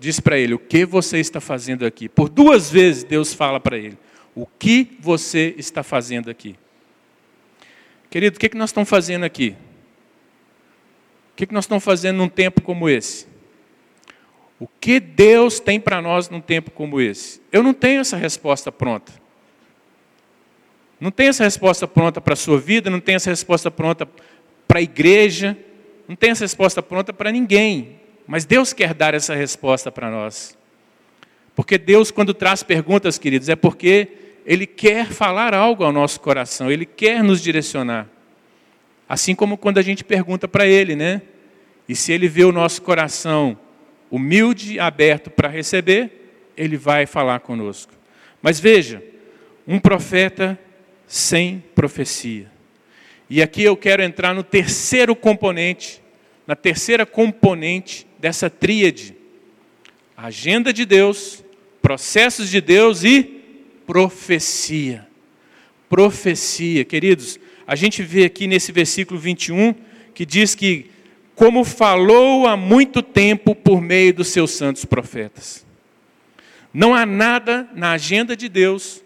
[0.00, 2.08] diz para ele: O que você está fazendo aqui?
[2.08, 3.98] Por duas vezes Deus fala para ele:
[4.34, 6.56] O que você está fazendo aqui?
[8.10, 9.54] Querido, o que, é que nós estamos fazendo aqui?
[11.32, 13.26] O que, é que nós estamos fazendo num tempo como esse?
[14.58, 17.40] O que Deus tem para nós num tempo como esse?
[17.50, 19.12] Eu não tenho essa resposta pronta.
[21.00, 24.06] Não tenho essa resposta pronta para a sua vida, não tenho essa resposta pronta
[24.68, 25.58] para a igreja,
[26.06, 28.01] não tenho essa resposta pronta para ninguém.
[28.26, 30.56] Mas Deus quer dar essa resposta para nós.
[31.54, 34.08] Porque Deus, quando traz perguntas, queridos, é porque
[34.44, 38.08] ele quer falar algo ao nosso coração, Ele quer nos direcionar.
[39.08, 41.22] Assim como quando a gente pergunta para Ele, né?
[41.88, 43.58] E se Ele vê o nosso coração
[44.10, 46.10] humilde, aberto para receber,
[46.56, 47.92] Ele vai falar conosco.
[48.40, 49.02] Mas veja,
[49.66, 50.58] um profeta
[51.06, 52.50] sem profecia.
[53.30, 56.02] E aqui eu quero entrar no terceiro componente,
[56.46, 59.16] na terceira componente dessa tríade:
[60.16, 61.44] agenda de Deus,
[61.82, 63.24] processos de Deus e
[63.84, 65.08] profecia.
[65.90, 69.74] Profecia, queridos, a gente vê aqui nesse versículo 21
[70.14, 70.88] que diz que,
[71.34, 75.66] como falou há muito tempo por meio dos seus santos profetas.
[76.72, 79.02] Não há nada na agenda de Deus,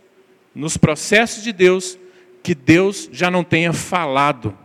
[0.55, 1.99] nos processos de Deus,
[2.43, 4.57] que Deus já não tenha falado,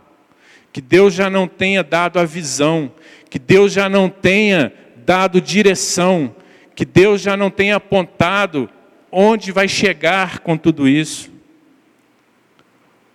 [0.72, 2.92] que Deus já não tenha dado a visão,
[3.32, 4.70] que Deus já não tenha
[5.06, 6.36] dado direção,
[6.76, 8.68] que Deus já não tenha apontado
[9.10, 11.32] onde vai chegar com tudo isso.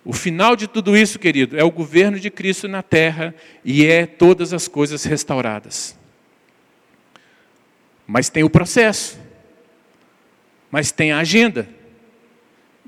[0.04, 3.32] O final de tudo isso, querido, é o governo de Cristo na terra
[3.64, 5.96] e é todas as coisas restauradas.
[8.04, 9.20] Mas tem o processo,
[10.68, 11.68] mas tem a agenda.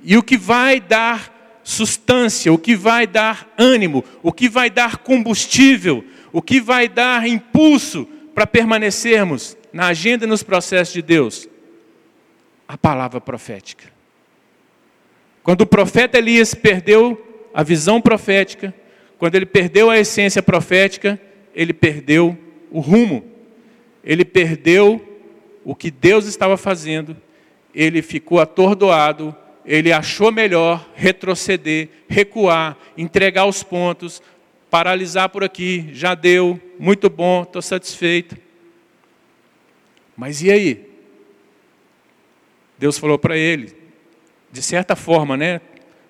[0.03, 4.97] E o que vai dar sustância, o que vai dar ânimo, o que vai dar
[4.97, 11.49] combustível, o que vai dar impulso para permanecermos na agenda e nos processos de Deus?
[12.67, 13.85] A palavra profética.
[15.43, 18.75] Quando o profeta Elias perdeu a visão profética,
[19.19, 21.21] quando ele perdeu a essência profética,
[21.55, 22.39] ele perdeu
[22.71, 23.25] o rumo,
[24.05, 25.21] ele perdeu
[25.65, 27.17] o que Deus estava fazendo,
[27.75, 34.23] ele ficou atordoado, ele achou melhor retroceder, recuar, entregar os pontos,
[34.71, 38.37] paralisar por aqui, já deu, muito bom, estou satisfeito.
[40.17, 40.89] Mas e aí?
[42.79, 43.75] Deus falou para ele,
[44.51, 45.61] de certa forma, né,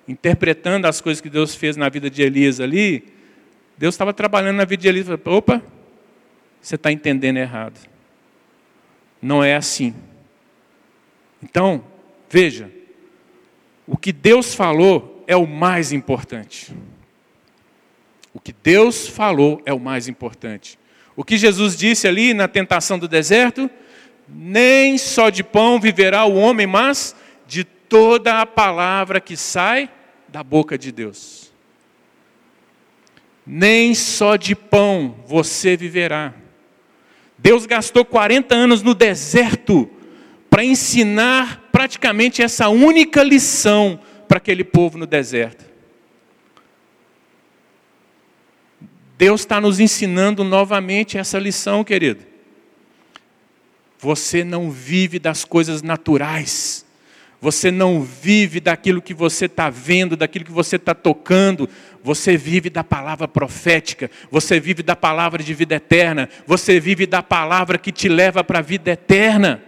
[0.07, 3.03] interpretando as coisas que Deus fez na vida de Elias ali,
[3.77, 5.07] Deus estava trabalhando na vida de Elias.
[5.07, 5.61] Falou, Opa,
[6.61, 7.79] você está entendendo errado.
[9.21, 9.93] Não é assim.
[11.41, 11.83] Então,
[12.29, 12.71] veja,
[13.87, 16.73] o que Deus falou é o mais importante.
[18.33, 20.79] O que Deus falou é o mais importante.
[21.15, 23.69] O que Jesus disse ali na tentação do deserto,
[24.27, 27.15] nem só de pão viverá o homem, mas
[27.45, 29.89] de toda a palavra que sai
[30.29, 31.51] da boca de Deus.
[33.45, 36.33] Nem só de pão você viverá.
[37.37, 39.89] Deus gastou 40 anos no deserto
[40.49, 45.70] para ensinar praticamente essa única lição para aquele povo no deserto.
[49.21, 52.25] Deus está nos ensinando novamente essa lição, querido.
[53.99, 56.83] Você não vive das coisas naturais.
[57.39, 61.69] Você não vive daquilo que você está vendo, daquilo que você está tocando.
[62.03, 64.09] Você vive da palavra profética.
[64.31, 66.27] Você vive da palavra de vida eterna.
[66.47, 69.61] Você vive da palavra que te leva para a vida eterna.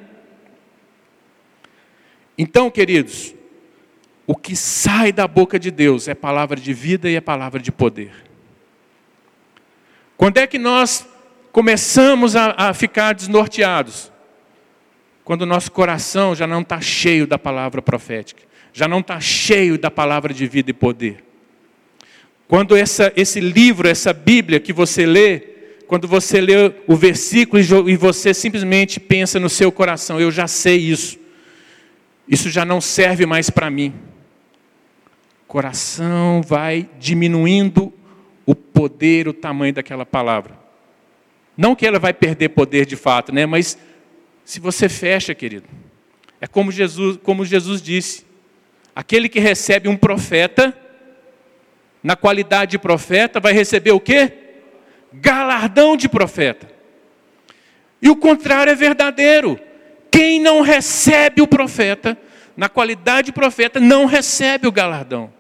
[2.36, 3.36] Então, queridos,
[4.26, 7.72] o que sai da boca de Deus é palavra de vida e é palavra de
[7.72, 8.33] poder.
[10.24, 11.06] Quando é que nós
[11.52, 14.10] começamos a, a ficar desnorteados?
[15.22, 19.78] Quando o nosso coração já não está cheio da palavra profética, já não está cheio
[19.78, 21.26] da palavra de vida e poder.
[22.48, 25.40] Quando essa, esse livro, essa Bíblia que você lê,
[25.88, 30.78] quando você lê o versículo e você simplesmente pensa no seu coração, eu já sei
[30.78, 31.20] isso,
[32.30, 33.94] isso já não serve mais para mim.
[35.50, 37.92] Coração vai diminuindo
[38.46, 40.58] o poder, o tamanho daquela palavra.
[41.56, 43.46] Não que ela vai perder poder de fato, né?
[43.46, 43.78] Mas
[44.44, 45.68] se você fecha, querido,
[46.42, 48.26] é como Jesus, como Jesus disse:
[48.96, 50.76] aquele que recebe um profeta,
[52.04, 54.34] na qualidade de profeta, vai receber o quê?
[55.14, 56.70] Galardão de profeta.
[58.02, 59.58] E o contrário é verdadeiro.
[60.12, 62.18] Quem não recebe o profeta,
[62.58, 65.34] na qualidade de profeta, não recebe o galardão.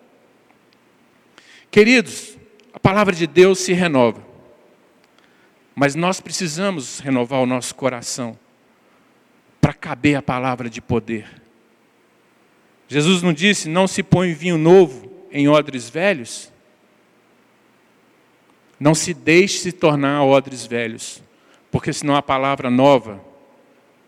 [1.69, 2.32] Queridos,
[2.83, 4.21] palavra de Deus se renova.
[5.73, 8.37] Mas nós precisamos renovar o nosso coração
[9.59, 11.25] para caber a palavra de poder.
[12.87, 16.51] Jesus não disse: não se põe vinho novo em odres velhos?
[18.79, 21.23] Não se deixe se tornar odres velhos,
[21.71, 23.23] porque senão a palavra nova,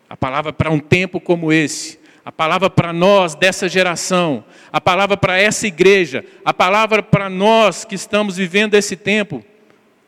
[0.10, 5.16] a palavra para um tempo como esse, a palavra para nós dessa geração, a palavra
[5.16, 9.46] para essa igreja, a palavra para nós que estamos vivendo esse tempo,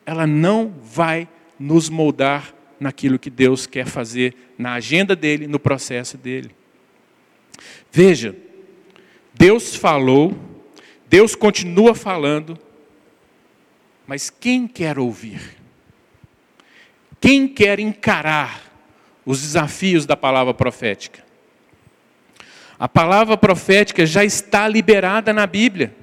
[0.04, 1.28] ela não vai
[1.60, 6.50] nos moldar naquilo que Deus quer fazer na agenda dele, no processo dele.
[7.92, 8.34] Veja,
[9.32, 10.36] Deus falou,
[11.08, 12.58] Deus continua falando,
[14.08, 15.56] mas quem quer ouvir?
[17.20, 18.60] Quem quer encarar
[19.24, 21.27] os desafios da palavra profética?
[22.78, 25.96] A palavra profética já está liberada na Bíblia.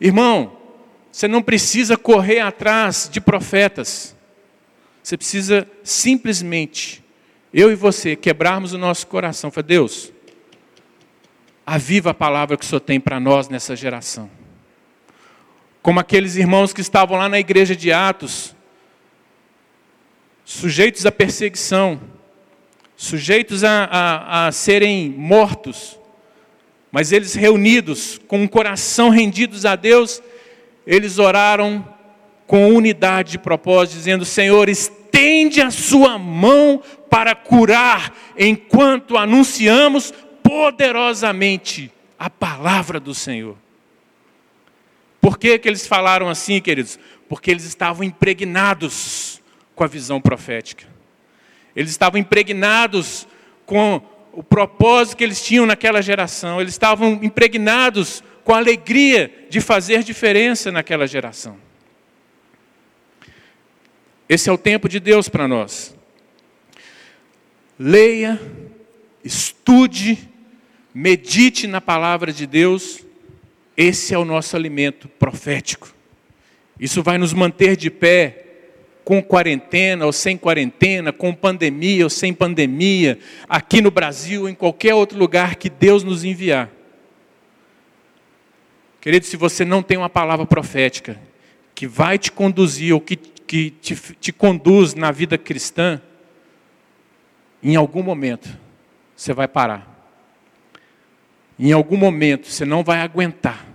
[0.00, 0.58] Irmão,
[1.10, 4.14] você não precisa correr atrás de profetas.
[5.02, 7.02] Você precisa simplesmente,
[7.52, 9.50] eu e você, quebrarmos o nosso coração.
[9.50, 10.12] Falar, Deus,
[11.64, 14.30] aviva a palavra que o Senhor tem para nós nessa geração.
[15.80, 18.54] Como aqueles irmãos que estavam lá na igreja de Atos,
[20.44, 22.00] sujeitos à perseguição,
[23.02, 25.98] sujeitos a, a, a serem mortos,
[26.92, 30.22] Mas eles reunidos, com o coração rendidos a Deus,
[30.86, 31.84] eles oraram
[32.46, 36.80] com unidade de propósito, dizendo: Senhor, estende a sua mão
[37.10, 43.56] para curar, enquanto anunciamos poderosamente a palavra do Senhor.
[45.20, 47.00] Por que, que eles falaram assim, queridos?
[47.28, 49.42] Porque eles estavam impregnados
[49.74, 50.91] com a visão profética.
[51.74, 53.26] Eles estavam impregnados
[53.64, 54.02] com
[54.32, 56.60] o propósito que eles tinham naquela geração.
[56.60, 61.56] Eles estavam impregnados com a alegria de fazer diferença naquela geração.
[64.28, 65.94] Esse é o tempo de Deus para nós.
[67.78, 68.40] Leia,
[69.24, 70.28] estude,
[70.94, 73.04] medite na palavra de Deus.
[73.76, 75.92] Esse é o nosso alimento profético.
[76.78, 78.41] Isso vai nos manter de pé
[79.04, 84.94] com quarentena ou sem quarentena, com pandemia ou sem pandemia, aqui no Brasil, em qualquer
[84.94, 86.70] outro lugar que Deus nos enviar.
[89.00, 91.20] Querido, se você não tem uma palavra profética
[91.74, 96.00] que vai te conduzir ou que, que te, te conduz na vida cristã,
[97.62, 98.48] em algum momento
[99.16, 99.88] você vai parar.
[101.58, 103.71] Em algum momento você não vai aguentar.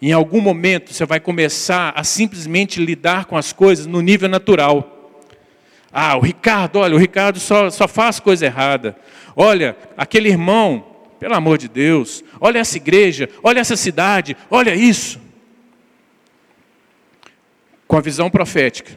[0.00, 4.94] Em algum momento você vai começar a simplesmente lidar com as coisas no nível natural.
[5.92, 8.96] Ah, o Ricardo, olha, o Ricardo só, só faz coisa errada.
[9.34, 10.84] Olha, aquele irmão,
[11.18, 15.20] pelo amor de Deus, olha essa igreja, olha essa cidade, olha isso.
[17.86, 18.96] Com a visão profética,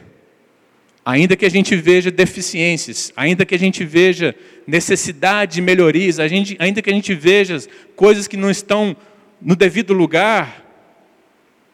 [1.04, 4.34] ainda que a gente veja deficiências, ainda que a gente veja
[4.66, 7.58] necessidade de melhorias, gente, ainda que a gente veja
[7.96, 8.96] coisas que não estão
[9.40, 10.61] no devido lugar,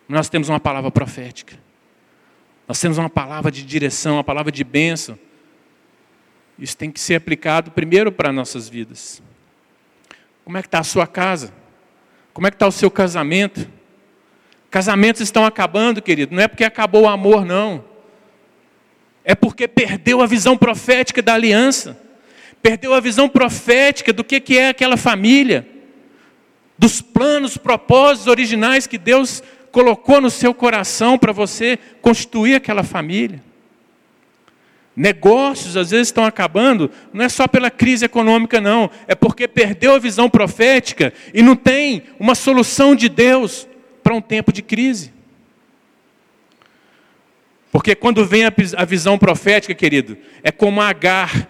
[0.08, 1.58] nós temos uma palavra profética.
[2.66, 5.18] Nós temos uma palavra de direção, uma palavra de bênção.
[6.58, 9.22] Isso tem que ser aplicado primeiro para nossas vidas.
[10.44, 11.52] Como é que está a sua casa?
[12.32, 13.68] Como é que está o seu casamento?
[14.70, 16.34] Casamentos estão acabando, querido.
[16.34, 17.84] Não é porque acabou o amor, não.
[19.24, 22.00] É porque perdeu a visão profética da aliança.
[22.62, 25.68] Perdeu a visão profética do que é aquela família.
[26.78, 33.42] Dos planos, propósitos originais que Deus colocou no seu coração para você constituir aquela família.
[34.96, 39.94] Negócios às vezes estão acabando, não é só pela crise econômica, não, é porque perdeu
[39.94, 43.68] a visão profética e não tem uma solução de Deus
[44.02, 45.12] para um tempo de crise.
[47.70, 51.48] Porque quando vem a visão profética, querido, é como Agar,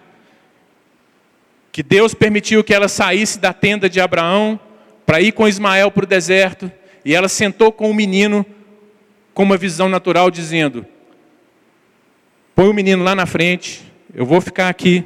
[1.72, 4.60] que Deus permitiu que ela saísse da tenda de Abraão
[5.06, 6.70] para ir com Ismael para o deserto,
[7.08, 8.44] e ela sentou com o menino
[9.32, 10.84] com uma visão natural, dizendo:
[12.54, 15.02] Põe o menino lá na frente, eu vou ficar aqui.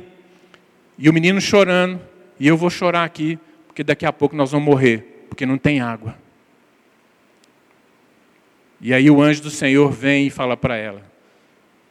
[0.98, 2.00] E o menino chorando,
[2.40, 3.38] e eu vou chorar aqui,
[3.68, 6.18] porque daqui a pouco nós vamos morrer, porque não tem água.
[8.80, 11.02] E aí o anjo do Senhor vem e fala para ela: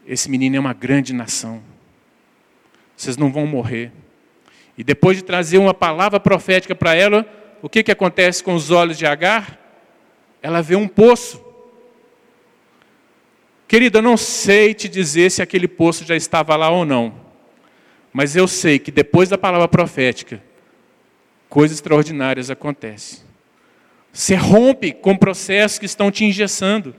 [0.05, 1.63] Esse menino é uma grande nação,
[2.97, 3.93] vocês não vão morrer.
[4.77, 7.25] E depois de trazer uma palavra profética para ela,
[7.61, 9.60] o que, que acontece com os olhos de Agar?
[10.41, 11.41] Ela vê um poço.
[13.67, 17.13] Querida, eu não sei te dizer se aquele poço já estava lá ou não,
[18.11, 20.43] mas eu sei que depois da palavra profética,
[21.47, 23.19] coisas extraordinárias acontecem.
[24.11, 26.93] Você rompe com processos que estão te engessando.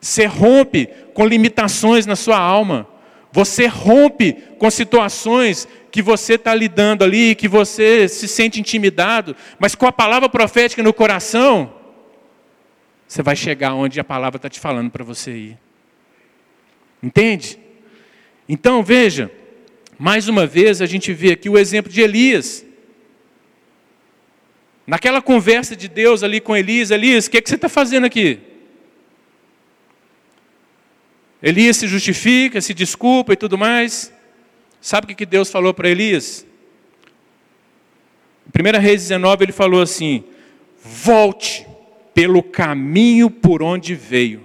[0.00, 2.88] Você rompe com limitações na sua alma.
[3.30, 9.74] Você rompe com situações que você está lidando ali, que você se sente intimidado, mas
[9.74, 11.79] com a palavra profética no coração,
[13.10, 15.58] você vai chegar onde a palavra está te falando para você ir.
[17.02, 17.58] Entende?
[18.48, 19.32] Então, veja,
[19.98, 22.64] mais uma vez a gente vê aqui o exemplo de Elias.
[24.86, 28.04] Naquela conversa de Deus ali com Elias, Elias, o que, é que você está fazendo
[28.04, 28.38] aqui?
[31.42, 34.12] Elias se justifica, se desculpa e tudo mais.
[34.80, 36.46] Sabe o que Deus falou para Elias?
[38.46, 40.22] Em 1 Reis 19 ele falou assim:
[40.80, 41.66] Volte
[42.20, 44.42] pelo caminho por onde veio.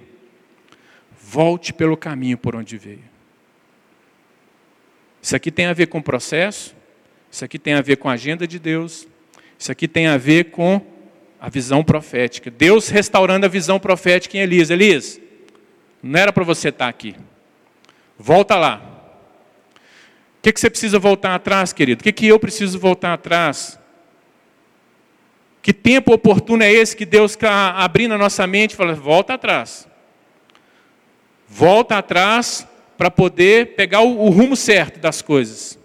[1.22, 3.04] Volte pelo caminho por onde veio.
[5.22, 6.74] Isso aqui tem a ver com processo,
[7.30, 9.06] isso aqui tem a ver com a agenda de Deus,
[9.60, 10.80] isso aqui tem a ver com
[11.38, 12.50] a visão profética.
[12.50, 14.70] Deus restaurando a visão profética em Elias.
[14.70, 15.20] Elias,
[16.02, 17.14] não era para você estar aqui.
[18.18, 19.12] Volta lá.
[20.40, 22.00] O que, que você precisa voltar atrás, querido?
[22.00, 23.78] O que, que eu preciso voltar atrás?
[25.66, 29.34] Que tempo oportuno é esse que Deus está abrindo a nossa mente e fala: volta
[29.34, 29.88] atrás.
[31.48, 35.80] Volta atrás para poder pegar o, o rumo certo das coisas.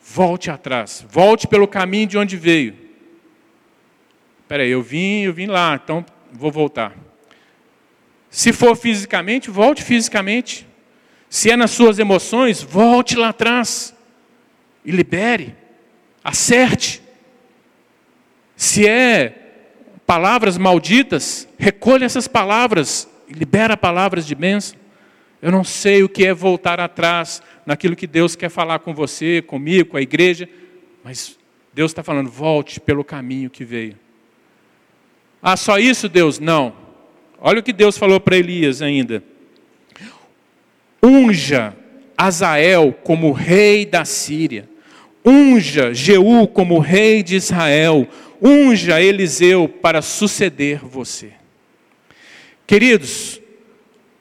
[0.00, 1.04] Volte atrás.
[1.10, 2.76] Volte pelo caminho de onde veio.
[4.46, 6.96] Peraí, eu vim, eu vim lá, então vou voltar.
[8.30, 10.64] Se for fisicamente, volte fisicamente.
[11.28, 13.92] Se é nas suas emoções, volte lá atrás
[14.84, 15.56] e libere,
[16.22, 17.09] acerte.
[18.60, 19.32] Se é
[20.04, 24.78] palavras malditas, recolha essas palavras libera palavras de bênção.
[25.40, 29.40] Eu não sei o que é voltar atrás naquilo que Deus quer falar com você,
[29.40, 30.46] comigo, com a igreja,
[31.02, 31.38] mas
[31.72, 33.96] Deus está falando, volte pelo caminho que veio.
[35.40, 36.38] Ah, só isso, Deus?
[36.38, 36.74] Não.
[37.40, 39.24] Olha o que Deus falou para Elias ainda.
[41.02, 41.74] Unja
[42.14, 44.68] Azael como rei da Síria.
[45.24, 48.06] Unja Jeú como rei de Israel.
[48.40, 51.32] Unja Eliseu para suceder você.
[52.66, 53.40] Queridos,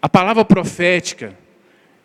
[0.02, 1.38] a palavra profética,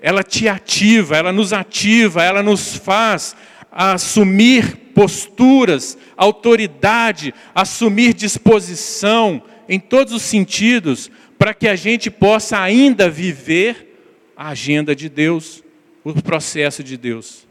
[0.00, 3.34] ela te ativa, ela nos ativa, ela nos faz
[3.72, 13.10] assumir posturas, autoridade, assumir disposição em todos os sentidos, para que a gente possa ainda
[13.10, 15.64] viver a agenda de Deus,
[16.04, 17.46] o processo de Deus.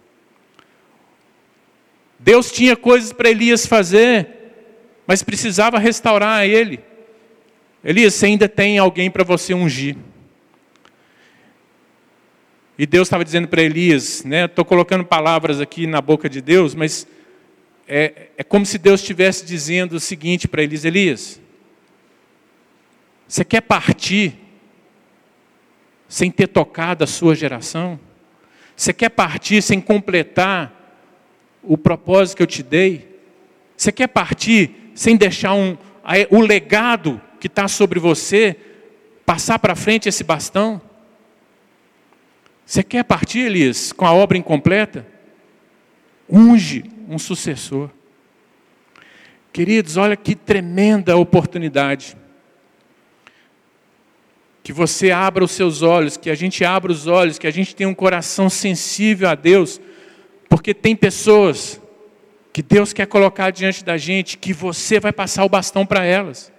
[2.18, 4.43] Deus tinha coisas para Elias fazer,
[5.06, 6.80] mas precisava restaurar ele.
[7.84, 9.98] Elias, você ainda tem alguém para você ungir.
[12.78, 14.46] E Deus estava dizendo para Elias, né?
[14.46, 17.06] Estou colocando palavras aqui na boca de Deus, mas
[17.88, 21.42] é, é como se Deus estivesse dizendo o seguinte para Elias: Elias,
[23.28, 24.34] você quer partir
[26.08, 28.00] sem ter tocado a sua geração?
[28.76, 30.72] Você quer partir sem completar
[31.62, 33.20] o propósito que eu te dei?
[33.78, 35.78] Você quer partir sem deixar um,
[36.30, 38.56] o legado que está sobre você
[39.26, 40.82] passar para frente esse bastão?
[42.66, 45.06] Você quer partir, Elias, com a obra incompleta?
[46.30, 47.90] Unge um sucessor.
[49.52, 52.18] Queridos, olha que tremenda oportunidade.
[54.64, 57.76] Que você abra os seus olhos, que a gente abra os olhos, que a gente
[57.76, 59.80] tenha um coração sensível a Deus,
[60.50, 61.80] porque tem pessoas
[62.54, 66.54] que Deus quer colocar diante da gente, que você vai passar o bastão para elas.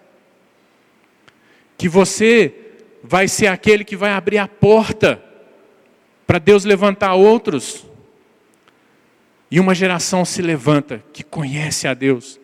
[1.79, 2.53] Que você
[3.01, 5.23] vai ser aquele que vai abrir a porta
[6.27, 7.87] para Deus levantar outros.
[9.49, 12.41] E uma geração se levanta que conhece a Deus,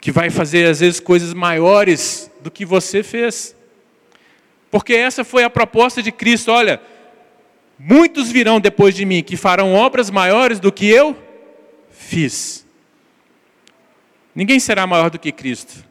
[0.00, 3.54] que vai fazer às vezes coisas maiores do que você fez.
[4.68, 6.80] Porque essa foi a proposta de Cristo, olha,
[7.78, 11.27] muitos virão depois de mim que farão obras maiores do que eu
[12.08, 12.66] fiz.
[14.34, 15.84] Ninguém será maior do que Cristo,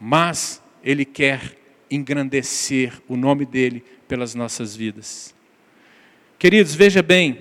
[0.00, 1.56] mas Ele quer
[1.88, 5.32] engrandecer o nome dele pelas nossas vidas.
[6.38, 7.40] Queridos, veja bem,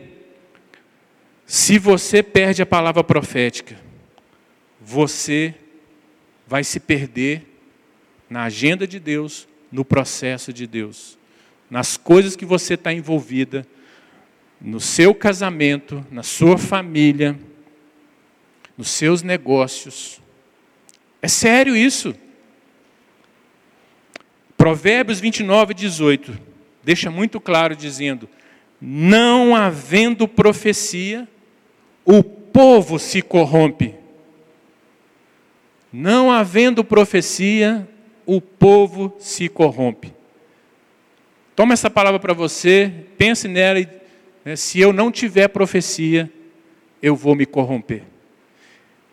[1.46, 3.76] se você perde a palavra profética,
[4.80, 5.56] você
[6.46, 7.48] vai se perder
[8.30, 11.18] na agenda de Deus, no processo de Deus,
[11.70, 13.66] nas coisas que você está envolvida,
[14.62, 17.38] no seu casamento, na sua família,
[18.78, 20.22] nos seus negócios.
[21.22, 22.16] É sério isso.
[24.56, 26.48] Provérbios 29, 18
[26.88, 28.30] deixa muito claro dizendo:
[28.80, 31.28] não havendo profecia,
[32.06, 33.94] o povo se corrompe.
[35.92, 37.86] Não havendo profecia,
[38.26, 40.14] o povo se corrompe.
[41.58, 43.90] Toma essa palavra para você, pense nela e
[44.46, 46.32] né, se eu não tiver profecia,
[47.02, 48.04] eu vou me corromper.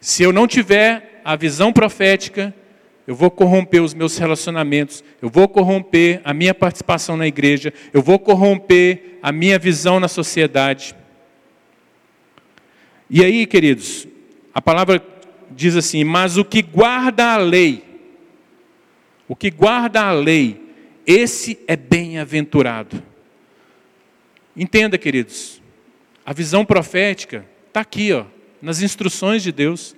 [0.05, 2.55] Se eu não tiver a visão profética,
[3.07, 8.03] eu vou corromper os meus relacionamentos, eu vou corromper a minha participação na igreja, eu
[8.03, 10.95] vou corromper a minha visão na sociedade.
[13.09, 14.07] E aí, queridos,
[14.53, 15.03] a palavra
[15.51, 17.83] diz assim: Mas o que guarda a lei,
[19.27, 20.61] o que guarda a lei,
[21.07, 23.03] esse é bem-aventurado.
[24.55, 25.63] Entenda, queridos,
[26.27, 28.27] a visão profética está aqui, ó,
[28.65, 29.95] nas instruções de Deus.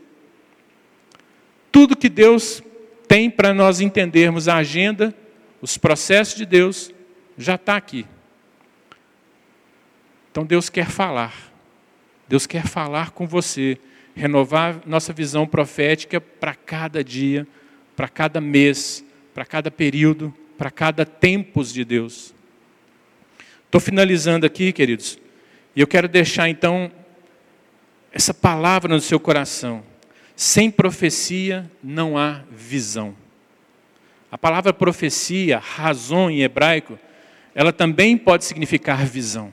[1.70, 2.60] Tudo que Deus
[3.06, 5.14] tem para nós entendermos a agenda,
[5.62, 6.92] os processos de Deus,
[7.38, 8.04] já está aqui.
[10.32, 11.52] Então Deus quer falar.
[12.28, 13.78] Deus quer falar com você,
[14.16, 17.46] renovar nossa visão profética para cada dia,
[17.94, 22.34] para cada mês, para cada período, para cada tempos de Deus.
[23.64, 25.20] Estou finalizando aqui, queridos,
[25.76, 26.90] e eu quero deixar então
[28.16, 29.82] essa palavra no seu coração.
[30.34, 33.14] Sem profecia não há visão.
[34.32, 36.98] A palavra profecia, razão em hebraico,
[37.54, 39.52] ela também pode significar visão.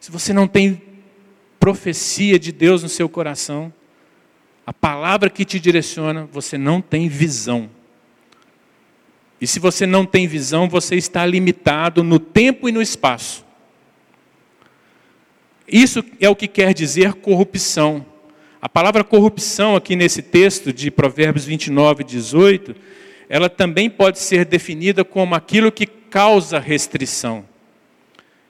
[0.00, 0.80] Se você não tem
[1.60, 3.70] profecia de Deus no seu coração,
[4.66, 7.68] a palavra que te direciona, você não tem visão.
[9.38, 13.45] E se você não tem visão, você está limitado no tempo e no espaço.
[15.68, 18.06] Isso é o que quer dizer corrupção.
[18.60, 22.74] A palavra corrupção, aqui nesse texto de Provérbios 29, 18,
[23.28, 27.44] ela também pode ser definida como aquilo que causa restrição.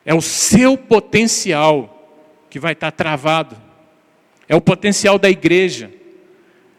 [0.05, 1.93] É o seu potencial
[2.49, 3.57] que vai estar travado.
[4.49, 5.91] É o potencial da igreja.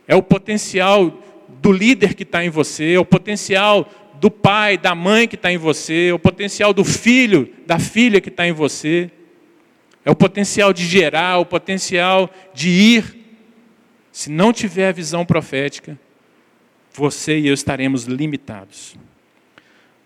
[0.08, 1.22] É o potencial
[1.62, 2.94] do líder que está em você.
[2.94, 6.08] É o potencial do pai, da mãe que está em você.
[6.10, 9.12] É o potencial do filho, da filha que está em você.
[10.08, 13.26] É o potencial de gerar, o potencial de ir.
[14.10, 16.00] Se não tiver a visão profética,
[16.94, 18.96] você e eu estaremos limitados.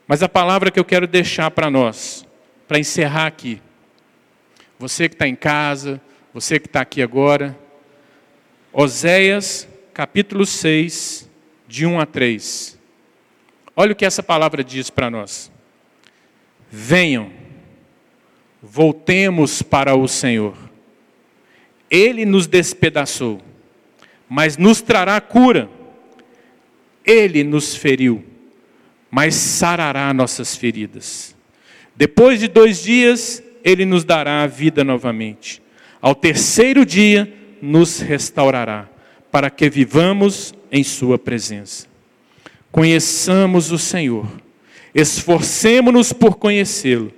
[0.08, 2.26] Mas a palavra que eu quero deixar para nós,
[2.68, 3.62] para encerrar aqui,
[4.80, 6.02] você que está em casa,
[6.34, 7.56] você que está aqui agora,
[8.74, 11.30] Oséias capítulo 6,
[11.68, 12.80] de 1 a 3.
[13.76, 15.52] Olha o que essa palavra diz para nós.
[16.72, 17.41] Venham,
[18.62, 20.56] voltemos para o Senhor.
[21.90, 23.42] Ele nos despedaçou,
[24.30, 25.70] mas nos trará cura.
[27.04, 28.24] Ele nos feriu,
[29.10, 31.36] mas sarará nossas feridas.
[31.96, 35.62] Depois de dois dias, ele nos dará a vida novamente.
[36.00, 37.32] Ao terceiro dia,
[37.62, 38.90] nos restaurará,
[39.32, 41.88] para que vivamos em Sua presença.
[42.72, 44.26] Conheçamos o Senhor,
[44.96, 47.12] esforcemo-nos por conhecê-lo.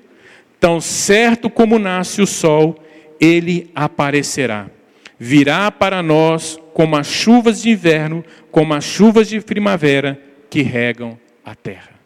[0.64, 2.82] Tão certo como nasce o sol,
[3.20, 4.72] ele aparecerá.
[5.20, 11.20] Virá para nós como as chuvas de inverno, como as chuvas de primavera que regam
[11.44, 12.00] a terra.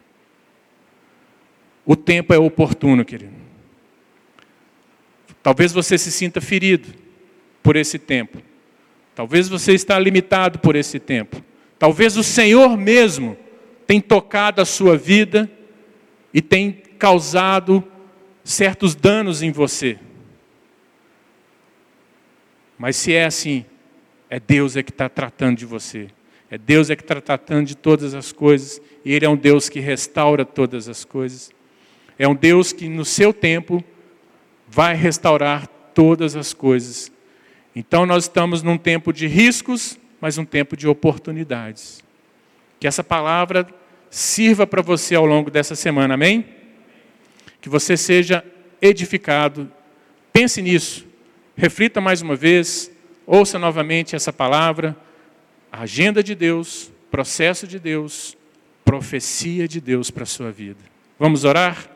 [1.86, 3.30] O tempo é oportuno, querido.
[5.40, 6.88] Talvez você se sinta ferido
[7.62, 8.38] por esse tempo.
[9.14, 11.40] Talvez você está limitado por esse tempo.
[11.78, 13.36] Talvez o Senhor mesmo
[13.86, 15.48] tenha tocado a sua vida
[16.34, 17.84] e tenha causado
[18.48, 19.98] certos danos em você.
[22.78, 23.66] Mas se é assim,
[24.30, 26.08] é Deus é que está tratando de você.
[26.50, 28.80] É Deus é que está tratando de todas as coisas.
[29.04, 31.50] E Ele é um Deus que restaura todas as coisas.
[32.18, 33.84] É um Deus que no seu tempo
[34.66, 37.12] vai restaurar todas as coisas.
[37.76, 42.02] Então nós estamos num tempo de riscos, mas um tempo de oportunidades.
[42.80, 43.68] Que essa palavra
[44.08, 46.57] sirva para você ao longo dessa semana, amém?
[47.60, 48.44] Que você seja
[48.80, 49.70] edificado.
[50.32, 51.06] Pense nisso.
[51.56, 52.90] Reflita mais uma vez,
[53.26, 54.96] ouça novamente essa palavra,
[55.72, 58.36] agenda de Deus, processo de Deus,
[58.84, 60.78] profecia de Deus para a sua vida.
[61.18, 61.90] Vamos orar?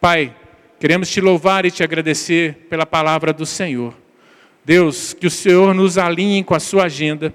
[0.00, 0.34] Pai,
[0.80, 3.94] queremos te louvar e te agradecer pela palavra do Senhor.
[4.64, 7.32] Deus, que o Senhor nos alinhe com a sua agenda,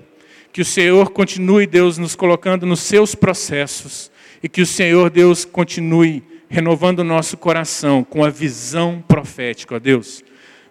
[0.51, 4.11] que o Senhor continue, Deus, nos colocando nos seus processos
[4.43, 9.79] e que o Senhor, Deus, continue renovando o nosso coração com a visão profética, ó
[9.79, 10.21] Deus.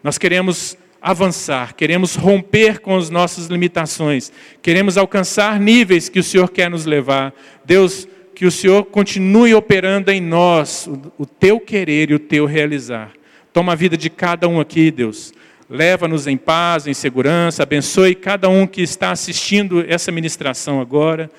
[0.04, 6.50] Nós queremos avançar, queremos romper com as nossas limitações, queremos alcançar níveis que o Senhor
[6.50, 7.32] quer nos levar.
[7.64, 12.44] Deus, que o Senhor continue operando em nós o, o teu querer e o teu
[12.44, 13.12] realizar.
[13.50, 15.32] Toma a vida de cada um aqui, Deus.
[15.68, 21.30] Leva-nos em paz, em segurança, abençoe cada um que está assistindo essa ministração agora.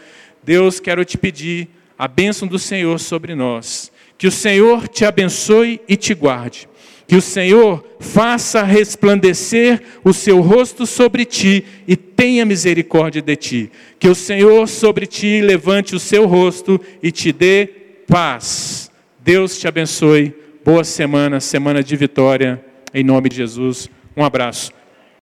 [0.43, 3.90] Deus, quero te pedir a bênção do Senhor sobre nós.
[4.21, 6.69] Que o Senhor te abençoe e te guarde.
[7.07, 13.71] Que o Senhor faça resplandecer o seu rosto sobre ti e tenha misericórdia de ti.
[13.99, 17.67] Que o Senhor sobre ti levante o seu rosto e te dê
[18.07, 18.91] paz.
[19.19, 20.35] Deus te abençoe.
[20.63, 22.63] Boa semana, semana de vitória,
[22.93, 23.89] em nome de Jesus.
[24.15, 24.71] Um abraço.